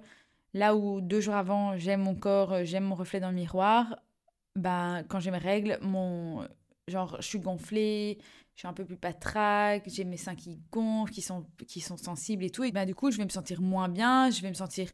là 0.54 0.76
où 0.76 1.00
deux 1.00 1.20
jours 1.20 1.34
avant, 1.34 1.76
j'aime 1.76 2.02
mon 2.02 2.14
corps, 2.14 2.64
j'aime 2.64 2.84
mon 2.84 2.94
reflet 2.94 3.20
dans 3.20 3.30
le 3.30 3.36
miroir, 3.36 3.96
bah, 4.56 5.02
quand 5.08 5.20
j'ai 5.20 5.30
mes 5.30 5.38
règles, 5.38 5.78
mon 5.82 6.46
genre 6.88 7.16
je 7.20 7.26
suis 7.26 7.40
gonflée, 7.40 8.18
je 8.56 8.60
suis 8.60 8.68
un 8.68 8.72
peu 8.72 8.86
plus 8.86 8.96
patraque, 8.96 9.84
j'ai 9.86 10.04
mes 10.04 10.16
seins 10.16 10.34
qui 10.34 10.58
gonflent, 10.72 11.12
qui 11.12 11.20
sont, 11.20 11.44
qui 11.68 11.82
sont 11.82 11.98
sensibles 11.98 12.42
et 12.42 12.48
tout. 12.48 12.64
Et 12.64 12.72
bah, 12.72 12.86
du 12.86 12.94
coup, 12.94 13.10
je 13.10 13.18
vais 13.18 13.24
me 13.24 13.30
sentir 13.30 13.60
moins 13.60 13.90
bien, 13.90 14.30
je 14.30 14.40
vais 14.40 14.48
me 14.48 14.54
sentir 14.54 14.90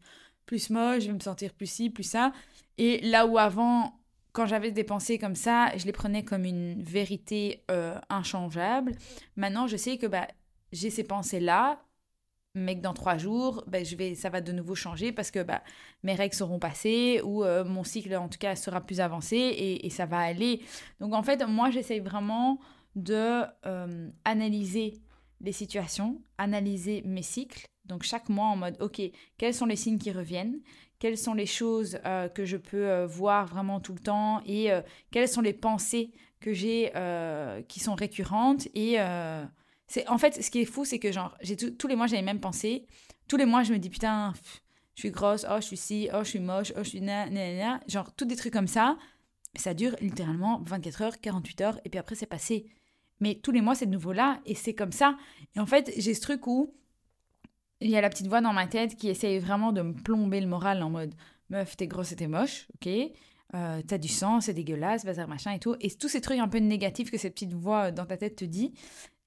plus 0.47 0.69
moche, 0.71 1.05
je 1.05 1.07
vais 1.07 1.13
me 1.13 1.21
sentir 1.21 1.55
plus 1.55 1.71
ci, 1.71 1.89
plus 1.89 2.03
ça. 2.03 2.33
Et 2.77 3.01
là 3.03 3.25
où 3.25 3.39
avant, 3.39 4.01
quand 4.33 4.47
j'avais 4.47 4.73
des 4.73 4.83
pensées 4.83 5.17
comme 5.17 5.37
ça, 5.37 5.71
je 5.77 5.87
les 5.87 5.93
prenais 5.93 6.25
comme 6.25 6.45
une 6.45 6.83
vérité 6.83 7.63
euh, 7.71 7.97
inchangeable. 8.11 8.97
Maintenant, 9.37 9.69
je 9.69 9.77
sais 9.77 9.97
que 9.97 10.09
bah, 10.09 10.27
j'ai 10.73 10.91
ces 10.91 11.05
pensées-là, 11.05 11.85
mais 12.57 12.75
que 12.75 12.83
dans 12.83 12.95
trois 12.95 13.17
jours, 13.17 13.63
bah, 13.69 13.85
je 13.85 13.95
vais, 13.95 14.17
ça 14.17 14.29
va 14.29 14.41
de 14.41 14.51
nouveau 14.51 14.75
changer 14.75 15.13
parce 15.13 15.31
que 15.31 15.41
bah, 15.41 15.63
mes 16.03 16.15
règles 16.15 16.35
seront 16.35 16.59
passées 16.59 17.21
ou 17.23 17.45
euh, 17.45 17.65
mon 17.65 17.85
cycle, 17.85 18.13
en 18.17 18.29
tout 18.29 18.39
cas, 18.39 18.57
sera 18.57 18.81
plus 18.81 18.99
avancé 18.99 19.37
et, 19.37 19.87
et 19.87 19.91
ça 19.91 20.05
va 20.05 20.19
aller. 20.19 20.63
Donc, 20.99 21.15
en 21.15 21.23
fait, 21.23 21.47
moi, 21.47 21.71
j'essaye 21.71 22.01
vraiment 22.01 22.59
de 22.95 23.45
euh, 23.67 24.11
analyser 24.25 25.01
les 25.41 25.53
situations, 25.53 26.23
analyser 26.39 27.03
mes 27.05 27.23
cycles. 27.23 27.65
Donc 27.85 28.03
chaque 28.05 28.29
mois 28.29 28.47
en 28.47 28.57
mode, 28.57 28.77
ok, 28.81 29.01
quels 29.39 29.55
sont 29.55 29.67
les 29.67 29.77
signes 29.77 29.99
qui 29.99 30.13
reviennent? 30.13 30.61
Quelles 30.99 31.19
sont 31.19 31.35
les 31.35 31.47
choses 31.47 31.99
euh, 32.05 32.29
que 32.29 32.45
je 32.45 32.57
peux 32.57 32.89
euh, 32.89 33.07
voir 33.07 33.47
vraiment 33.47 33.81
tout 33.81 33.93
le 33.93 33.99
temps? 33.99 34.41
Et 34.47 34.71
quelles 35.11 35.29
sont 35.29 35.41
les 35.41 35.53
pensées 35.53 36.13
que 36.41 36.53
j'ai 36.53 36.93
qui 37.69 37.81
sont 37.81 37.95
récurrentes? 37.95 38.69
Et 38.75 38.99
c'est 39.89 40.09
en 40.09 40.19
fait, 40.19 40.43
ce 40.43 40.51
qui 40.51 40.61
est 40.61 40.65
fou, 40.65 40.85
c'est 40.85 40.99
que 40.99 41.13
genre, 41.13 41.37
tous 41.79 41.89
les 41.89 41.97
mois, 41.97 42.07
j'ai 42.07 42.17
les 42.17 42.23
mêmes 42.23 42.41
pensées. 42.41 42.87
Tous 43.29 43.37
les 43.37 43.45
mois, 43.47 43.63
je 43.63 43.73
me 43.73 43.79
dis, 43.79 43.91
putain, 43.91 44.33
je 44.95 45.01
suis 45.01 45.11
grosse, 45.11 45.45
oh, 45.51 45.57
je 45.57 45.67
suis 45.67 45.77
ci, 45.77 46.09
oh, 46.15 46.23
je 46.23 46.29
suis 46.31 46.41
moche, 46.41 46.73
oh, 46.77 46.83
je 46.83 46.89
suis 46.89 47.01
na, 47.01 47.29
na, 47.29 47.55
na. 47.55 47.81
Genre, 47.89 48.15
tous 48.15 48.25
des 48.25 48.37
trucs 48.37 48.53
comme 48.53 48.69
ça. 48.69 48.97
Ça 49.55 49.75
dure 49.75 49.95
littéralement 50.01 50.63
24 50.65 51.03
heures, 51.03 51.21
48 51.21 51.61
heures, 51.61 51.81
et 51.85 51.91
puis 51.91 51.99
après, 51.99 52.15
c'est 52.15 52.27
passé. 52.27 52.67
Mais 53.23 53.37
tous 53.37 53.53
les 53.53 53.61
mois, 53.61 53.77
c'est 53.77 53.87
de 53.87 53.93
nouveau 53.93 54.13
là 54.13 54.41
et 54.47 54.57
c'est 54.57 54.75
comme 54.75 54.91
ça. 54.91 55.17
Et 55.55 55.61
en 55.61 55.67
fait, 55.67 55.93
j'ai 55.97 56.13
ce 56.13 56.21
truc 56.21 56.45
où 56.49 56.75
il 57.81 57.89
y 57.89 57.97
a 57.97 58.01
la 58.01 58.11
petite 58.11 58.27
voix 58.27 58.41
dans 58.41 58.53
ma 58.53 58.67
tête 58.67 58.97
qui 58.97 59.09
essaye 59.09 59.39
vraiment 59.39 59.71
de 59.71 59.81
me 59.81 59.93
plomber 59.93 60.41
le 60.41 60.49
moral 60.49 60.83
en 60.83 60.91
mode 60.91 61.15
meuf, 61.49 61.77
t'es 61.77 61.87
grosse 61.87 62.11
et 62.11 62.17
t'es 62.17 62.27
moche, 62.27 62.67
ok 62.75 62.89
euh, 63.55 63.81
T'as 63.87 63.99
du 63.99 64.09
sang, 64.09 64.41
c'est 64.41 64.55
dégueulasse, 64.55 65.05
bazar 65.05 65.29
machin 65.29 65.53
et 65.53 65.61
tout. 65.61 65.77
Et 65.81 65.89
tous 65.93 66.09
ces 66.09 66.21
trucs 66.21 66.41
un 66.41 66.49
peu 66.49 66.59
négatifs 66.59 67.13
que 67.13 67.17
cette 67.17 67.35
petite 67.35 67.53
voix 67.53 67.93
dans 67.93 68.07
ta 68.07 68.17
tête 68.17 68.35
te 68.35 68.45
dit. 68.45 68.75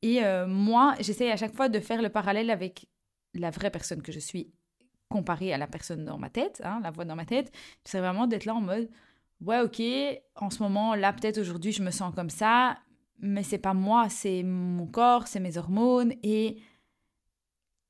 Et 0.02 0.26
euh, 0.26 0.46
moi, 0.46 0.96
j'essaye 1.00 1.32
à 1.32 1.38
chaque 1.38 1.56
fois 1.56 1.70
de 1.70 1.80
faire 1.80 2.02
le 2.02 2.10
parallèle 2.10 2.50
avec 2.50 2.88
la 3.34 3.50
vraie 3.50 3.72
personne 3.72 4.02
que 4.02 4.12
je 4.12 4.20
suis 4.20 4.52
comparée 5.08 5.54
à 5.54 5.58
la 5.58 5.68
personne 5.68 6.04
dans 6.04 6.18
ma 6.18 6.30
tête, 6.30 6.62
hein, 6.66 6.82
la 6.84 6.92
voix 6.92 7.06
dans 7.06 7.16
ma 7.16 7.26
tête. 7.26 7.50
C'est 7.86 8.00
vraiment 8.00 8.28
d'être 8.28 8.44
là 8.44 8.56
en 8.56 8.62
mode 8.62 8.90
ouais, 9.42 9.62
ok, 9.62 9.82
en 10.36 10.50
ce 10.50 10.62
moment, 10.62 10.96
là, 10.96 11.14
peut-être 11.14 11.38
aujourd'hui, 11.38 11.72
je 11.72 11.84
me 11.84 11.92
sens 11.92 12.14
comme 12.14 12.30
ça, 12.30 12.78
mais 13.20 13.44
c'est 13.44 13.58
pas 13.58 13.74
moi, 13.74 14.10
c'est 14.10 14.44
mon 14.44 14.88
corps, 14.88 15.28
c'est 15.28 15.40
mes 15.40 15.58
hormones 15.58 16.14
et 16.24 16.58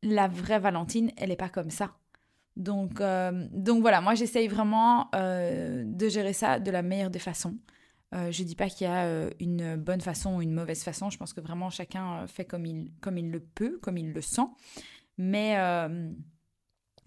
la 0.02 0.28
vraie 0.28 0.60
Valentine, 0.60 1.12
elle 1.18 1.30
n'est 1.30 1.36
pas 1.36 1.50
comme 1.50 1.72
ça. 1.72 1.96
Donc, 2.56 3.02
euh, 3.02 3.48
donc 3.52 3.82
voilà, 3.82 4.02
moi 4.02 4.16
j'essaye 4.16 4.48
vraiment 4.48 5.10
euh, 5.14 5.84
de 5.86 6.08
gérer 6.08 6.34
ça 6.34 6.60
de 6.60 6.72
la 6.72 6.82
meilleure 6.82 7.10
des 7.10 7.20
façons. 7.20 7.58
Euh, 8.14 8.32
je 8.32 8.44
dis 8.44 8.56
pas 8.56 8.70
qu'il 8.70 8.88
y 8.88 8.90
a 8.90 9.30
une 9.40 9.76
bonne 9.76 10.00
façon 10.00 10.38
ou 10.38 10.42
une 10.42 10.54
mauvaise 10.54 10.84
façon, 10.84 11.10
je 11.10 11.18
pense 11.18 11.34
que 11.34 11.42
vraiment 11.42 11.70
chacun 11.70 12.26
fait 12.28 12.46
comme 12.46 12.66
il, 12.66 12.92
comme 13.02 13.18
il 13.18 13.30
le 13.30 13.42
peut, 13.42 13.78
comme 13.82 13.98
il 13.98 14.14
le 14.14 14.22
sent. 14.22 14.48
Mais 15.18 15.58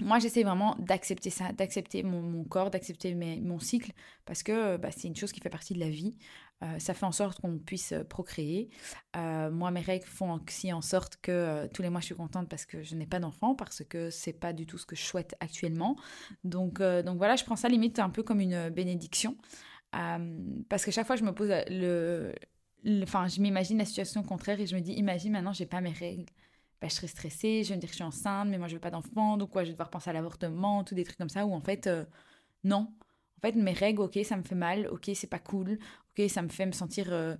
moi 0.00 0.18
j'essaye 0.18 0.42
vraiment 0.42 0.76
d'accepter 0.78 1.31
ça, 1.31 1.52
d'accepter 1.52 2.02
mon, 2.02 2.44
corps, 2.44 2.70
d'accepter 2.70 3.14
mon 3.14 3.59
cycle, 3.59 3.92
parce 4.26 4.42
que 4.42 4.76
bah, 4.76 4.90
c'est 4.90 5.09
une 5.09 5.16
chose 5.16 5.33
qui 5.33 5.40
fait 5.40 5.50
partie 5.50 5.72
de 5.72 5.81
la 5.81 5.88
vie. 5.88 6.16
Euh, 6.64 6.79
ça 6.81 6.92
fait 6.92 7.07
en 7.07 7.12
sorte 7.12 7.40
qu'on 7.40 7.59
puisse 7.59 7.92
euh, 7.92 8.03
procréer. 8.03 8.68
Euh, 9.16 9.49
moi, 9.51 9.71
mes 9.71 9.81
règles 9.81 10.07
font 10.07 10.40
aussi 10.44 10.73
en 10.73 10.81
sorte 10.81 11.16
que 11.23 11.68
tous 11.73 11.83
les 11.83 11.90
mois, 11.90 12.01
je 12.01 12.07
suis 12.07 12.14
contente 12.16 12.49
parce 12.49 12.66
que 12.66 12.83
je 12.83 12.97
n'ai 12.97 13.07
pas 13.07 13.21
d'enfant, 13.21 13.55
parce 13.55 13.85
que 13.85 14.11
c'est 14.11 14.33
pas 14.33 14.53
du 14.53 14.66
tout 14.66 14.77
ce 14.77 14.87
que 14.87 14.97
je 14.97 15.03
souhaite 15.03 15.37
actuellement. 15.40 15.97
Donc, 16.44 16.81
donc 16.81 17.16
voilà, 17.16 17.37
je 17.37 17.44
prends 17.44 17.57
ça 17.57 17.68
limite 17.68 17.99
un 17.99 18.11
peu 18.11 18.23
comme 18.23 18.40
une 18.40 18.71
bénédiction. 18.71 19.37
parce 20.68 20.85
que 20.85 20.90
chaque 20.90 21.07
fois, 21.07 21.16
je 21.16 21.25
me 21.25 21.33
pose 21.33 21.53
le. 21.68 22.35
Enfin, 23.03 23.27
je 23.29 23.40
m'imagine 23.40 23.79
la 23.79 23.85
situation 23.85 24.23
contraire 24.23 24.61
et 24.61 24.66
je 24.66 24.75
me 24.75 24.81
dis, 24.81 24.92
imagine 24.92 25.33
maintenant, 25.33 25.53
j'ai 25.53 25.66
pas 25.66 25.81
mes 25.81 25.92
règles. 25.92 26.27
Bah, 26.81 26.87
je 26.88 26.94
serais 26.94 27.09
stressée, 27.09 27.64
je 27.64 27.71
vais 27.71 27.77
me 27.77 27.81
dire 27.81 27.88
que 27.88 27.94
je 27.94 27.97
suis 27.97 28.05
enceinte, 28.05 28.49
mais 28.49 28.59
moi, 28.59 28.68
je 28.68 28.75
veux 28.75 28.81
pas 28.81 28.90
d'enfant, 28.90 29.37
donc 29.37 29.51
quoi, 29.51 29.64
je 29.64 29.68
vais 29.68 29.73
devoir 29.73 29.90
penser 29.90 30.11
à 30.11 30.12
l'avortement, 30.12 30.85
tous 30.85 30.94
des 30.94 31.03
trucs 31.03 31.18
comme 31.18 31.29
ça, 31.29 31.44
où 31.44 31.53
en 31.53 31.61
fait, 31.61 31.88
non. 32.64 32.92
En 33.38 33.40
fait, 33.40 33.55
mes 33.55 33.73
règles, 33.73 34.03
ok, 34.03 34.18
ça 34.25 34.37
me 34.37 34.42
fait 34.42 34.55
mal, 34.57 34.88
ok, 34.88 35.11
c'est 35.14 35.29
pas 35.29 35.38
cool, 35.38 35.79
ça 36.26 36.42
me 36.42 36.48
fait 36.48 36.66
me 36.66 36.72
sentir 36.72 37.12
euh, 37.12 37.37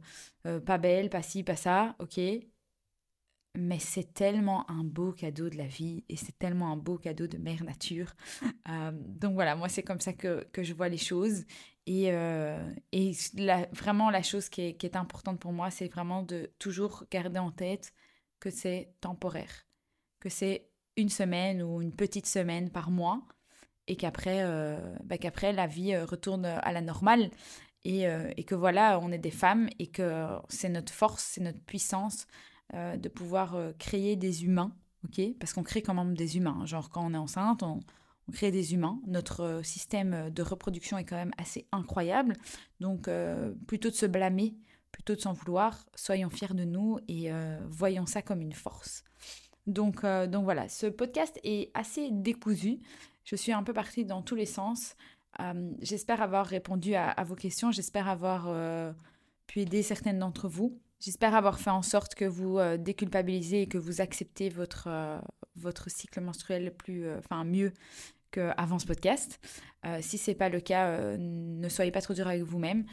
euh, 0.47 0.61
pas 0.61 0.79
belle, 0.79 1.11
pas 1.11 1.23
ci, 1.23 1.43
pas 1.43 1.57
ça, 1.57 1.97
ok. 1.99 2.21
Mais 3.57 3.79
c'est 3.81 4.15
tellement 4.15 4.71
un 4.71 4.85
beau 4.85 5.11
cadeau 5.11 5.49
de 5.49 5.57
la 5.57 5.67
vie 5.67 6.05
et 6.09 6.17
c'est 6.17 6.39
tellement 6.39 6.71
un 6.71 6.77
beau 6.77 6.97
cadeau 6.97 7.27
de 7.27 7.39
mère 7.39 7.65
nature. 7.65 8.15
Euh, 8.69 8.93
donc 8.93 9.33
voilà, 9.33 9.57
moi 9.57 9.71
c'est 9.71 9.83
comme 9.83 9.99
ça 9.99 10.13
que, 10.13 10.47
que, 10.53 10.63
je 10.63 10.75
vois 10.75 10.91
les 10.91 10.99
choses. 10.99 11.47
Et, 11.87 12.13
et 12.93 13.13
vraiment 13.73 14.11
la 14.11 14.23
chose 14.23 14.51
qui 14.51 14.61
est, 14.61 14.75
qui 14.75 14.85
est 14.85 14.95
importante 14.95 15.41
pour 15.41 15.55
moi, 15.55 15.71
c'est 15.71 15.89
vraiment 15.89 16.23
de 16.23 16.51
toujours 16.59 17.05
garder 17.11 17.39
en 17.39 17.51
tête 17.51 17.95
que 18.41 18.51
c'est 18.51 18.93
temporaire, 19.01 19.67
que 20.21 20.29
c'est 20.29 20.69
une 20.99 21.09
semaine 21.09 21.63
ou 21.63 21.81
une 21.81 21.95
petite 21.97 22.27
semaine 22.27 22.69
par 22.69 22.91
mois 22.91 23.27
et 23.87 23.97
qu'après 23.97 24.45
bah, 25.03 25.17
qu'après 25.17 25.55
la 25.55 25.67
vie 25.67 25.97
retourne 25.97 26.45
à 26.45 26.73
la 26.73 26.83
normale 26.83 27.31
euh, 27.87 28.31
et, 28.37 28.45
que 28.45 28.55
voilà, 28.55 28.99
on 29.01 29.11
est 29.13 29.19
des 29.19 29.31
femmes 29.31 29.69
et 29.79 29.87
que 29.87 30.27
c'est 30.49 30.69
notre 30.69 30.93
force, 30.93 31.23
c'est 31.23 31.41
notre 31.41 31.61
puissance 31.61 32.27
euh, 32.75 32.97
de 32.97 33.09
pouvoir 33.09 33.55
euh, 33.55 33.73
créer 33.79 34.17
des 34.17 34.45
humains, 34.45 34.75
ok? 35.05 35.21
Parce 35.39 35.53
qu'on 35.53 35.63
crée 35.63 35.83
quand 35.83 35.95
même 35.95 36.17
des 36.17 36.37
humains. 36.37 36.59
Hein. 36.61 36.67
Genre 36.67 36.91
quand 36.91 37.05
on 37.05 37.15
est 37.15 37.19
enceinte, 37.19 37.63
on, 37.63 37.81
crée 38.31 38.51
des 38.51 38.75
humains. 38.75 39.01
Notre 39.07 39.63
système 39.65 40.29
de 40.29 40.43
reproduction 40.43 40.99
est 40.99 41.05
quand 41.05 41.17
même 41.17 41.33
assez 41.39 41.67
incroyable. 41.73 42.35
Donc 42.79 43.09
plutôt 43.67 43.89
de 43.89 43.95
se 43.95 44.05
blâmer, 44.05 44.55
plutôt 44.93 45.15
de 45.15 45.21
s'en 45.23 45.33
vouloir, 45.33 45.87
soyons 45.95 46.29
fiers 46.29 46.53
de 46.53 46.65
nous 46.65 46.99
et 47.09 47.31
voyons 47.71 48.05
ça 48.05 48.21
comme 48.21 48.43
une 48.43 48.53
force. 48.53 49.03
Donc, 49.67 50.05
donc 50.05 50.45
voilà, 50.45 50.69
ce 50.69 50.85
podcast 50.85 51.41
est 51.43 51.71
assez 51.73 52.11
décousu. 52.11 52.81
Je 53.25 53.35
suis 53.35 53.53
un 53.53 53.63
peu 53.63 53.73
partie 53.73 54.05
dans 54.05 54.21
tous 54.21 54.35
les 54.35 54.45
sens. 54.45 54.95
J'espère 55.81 56.23
avoir 56.23 56.47
répondu 56.47 56.95
à, 56.95 57.23
vos 57.25 57.35
questions, 57.35 57.71
j'espère 57.71 58.09
avoir 58.09 58.53
pu 59.47 59.61
aider 59.61 59.83
certaines 59.83 60.19
d'entre 60.19 60.49
vous. 60.49 60.79
J'espère 61.01 61.35
avoir 61.35 61.61
fait 61.61 61.71
en 61.71 61.83
sorte 61.83 62.15
que 62.15 62.25
vous 62.25 62.59
déculpabilisez 62.79 63.63
et 63.63 63.67
que 63.69 63.79
vous 63.79 64.01
acceptez 64.01 64.49
votre, 64.49 64.89
votre 65.55 65.91
cycle 65.91 66.21
menstruel 66.21 66.75
plus, 66.75 67.09
enfin 67.19 67.45
mieux 67.45 67.73
qu'avant 68.33 68.79
ce 68.79 68.87
podcast. 68.87 69.39
si 70.01 70.19
ce 70.19 70.31
n'est 70.31 70.37
pas 70.37 70.49
le 70.49 70.61
cas, 70.61 71.17
ne 71.17 71.69
soyez 71.69 71.93
pas 71.93 72.03
trop 72.03 72.15
dur 72.15 72.27
avec 72.27 72.43
vous-même 72.43 72.85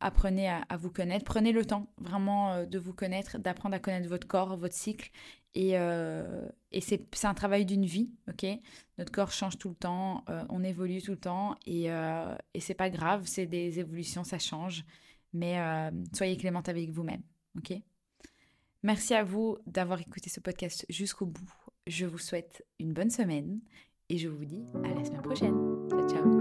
apprenez 0.00 0.48
à, 0.48 0.76
vous 0.78 0.90
connaître, 0.90 1.24
prenez 1.24 1.52
le 1.52 1.64
temps 1.64 1.86
vraiment 1.98 2.52
euh, 2.52 2.66
de 2.66 2.78
vous 2.78 2.94
connaître, 2.94 3.38
d'apprendre 3.38 3.74
à 3.74 3.78
connaître 3.78 4.08
votre 4.08 4.26
corps, 4.26 4.56
votre 4.56 4.74
cycle. 4.74 5.10
Et, 5.54 5.78
euh, 5.78 6.48
c'est 6.80 7.24
un 7.24 7.34
travail 7.34 7.64
d'une 7.64 7.84
vie, 7.84 8.10
ok? 8.28 8.46
Notre 8.98 9.10
corps 9.10 9.32
change 9.32 9.58
tout 9.58 9.68
le 9.70 9.74
temps, 9.74 10.24
euh, 10.28 10.44
on 10.48 10.62
évolue 10.62 11.02
tout 11.02 11.10
le 11.12 11.18
temps, 11.18 11.56
et, 11.66 11.86
et 12.54 12.60
c'est 12.60 12.74
pas 12.74 12.90
grave, 12.90 13.22
c'est 13.26 13.46
des 13.46 13.78
évolutions, 13.80 14.24
ça 14.24 14.38
change. 14.38 14.84
Mais 15.32 15.58
soyez 16.12 16.36
clémente 16.36 16.68
avec 16.68 16.90
vous-même, 16.90 17.22
ok? 17.56 17.74
Merci 18.82 19.14
à 19.14 19.24
vous 19.24 19.58
d'avoir 19.66 20.00
écouté 20.00 20.30
ce 20.30 20.40
podcast 20.40 20.86
jusqu'au 20.88 21.26
bout. 21.26 21.52
Je 21.86 22.06
vous 22.06 22.18
souhaite 22.18 22.64
une 22.78 22.92
bonne 22.92 23.10
semaine 23.10 23.60
et 24.08 24.16
je 24.16 24.28
vous 24.28 24.44
dis 24.44 24.64
à 24.84 24.94
la 24.94 25.04
semaine 25.04 25.22
prochaine. 25.22 25.88
Ciao, 25.88 26.08
ciao 26.08 26.39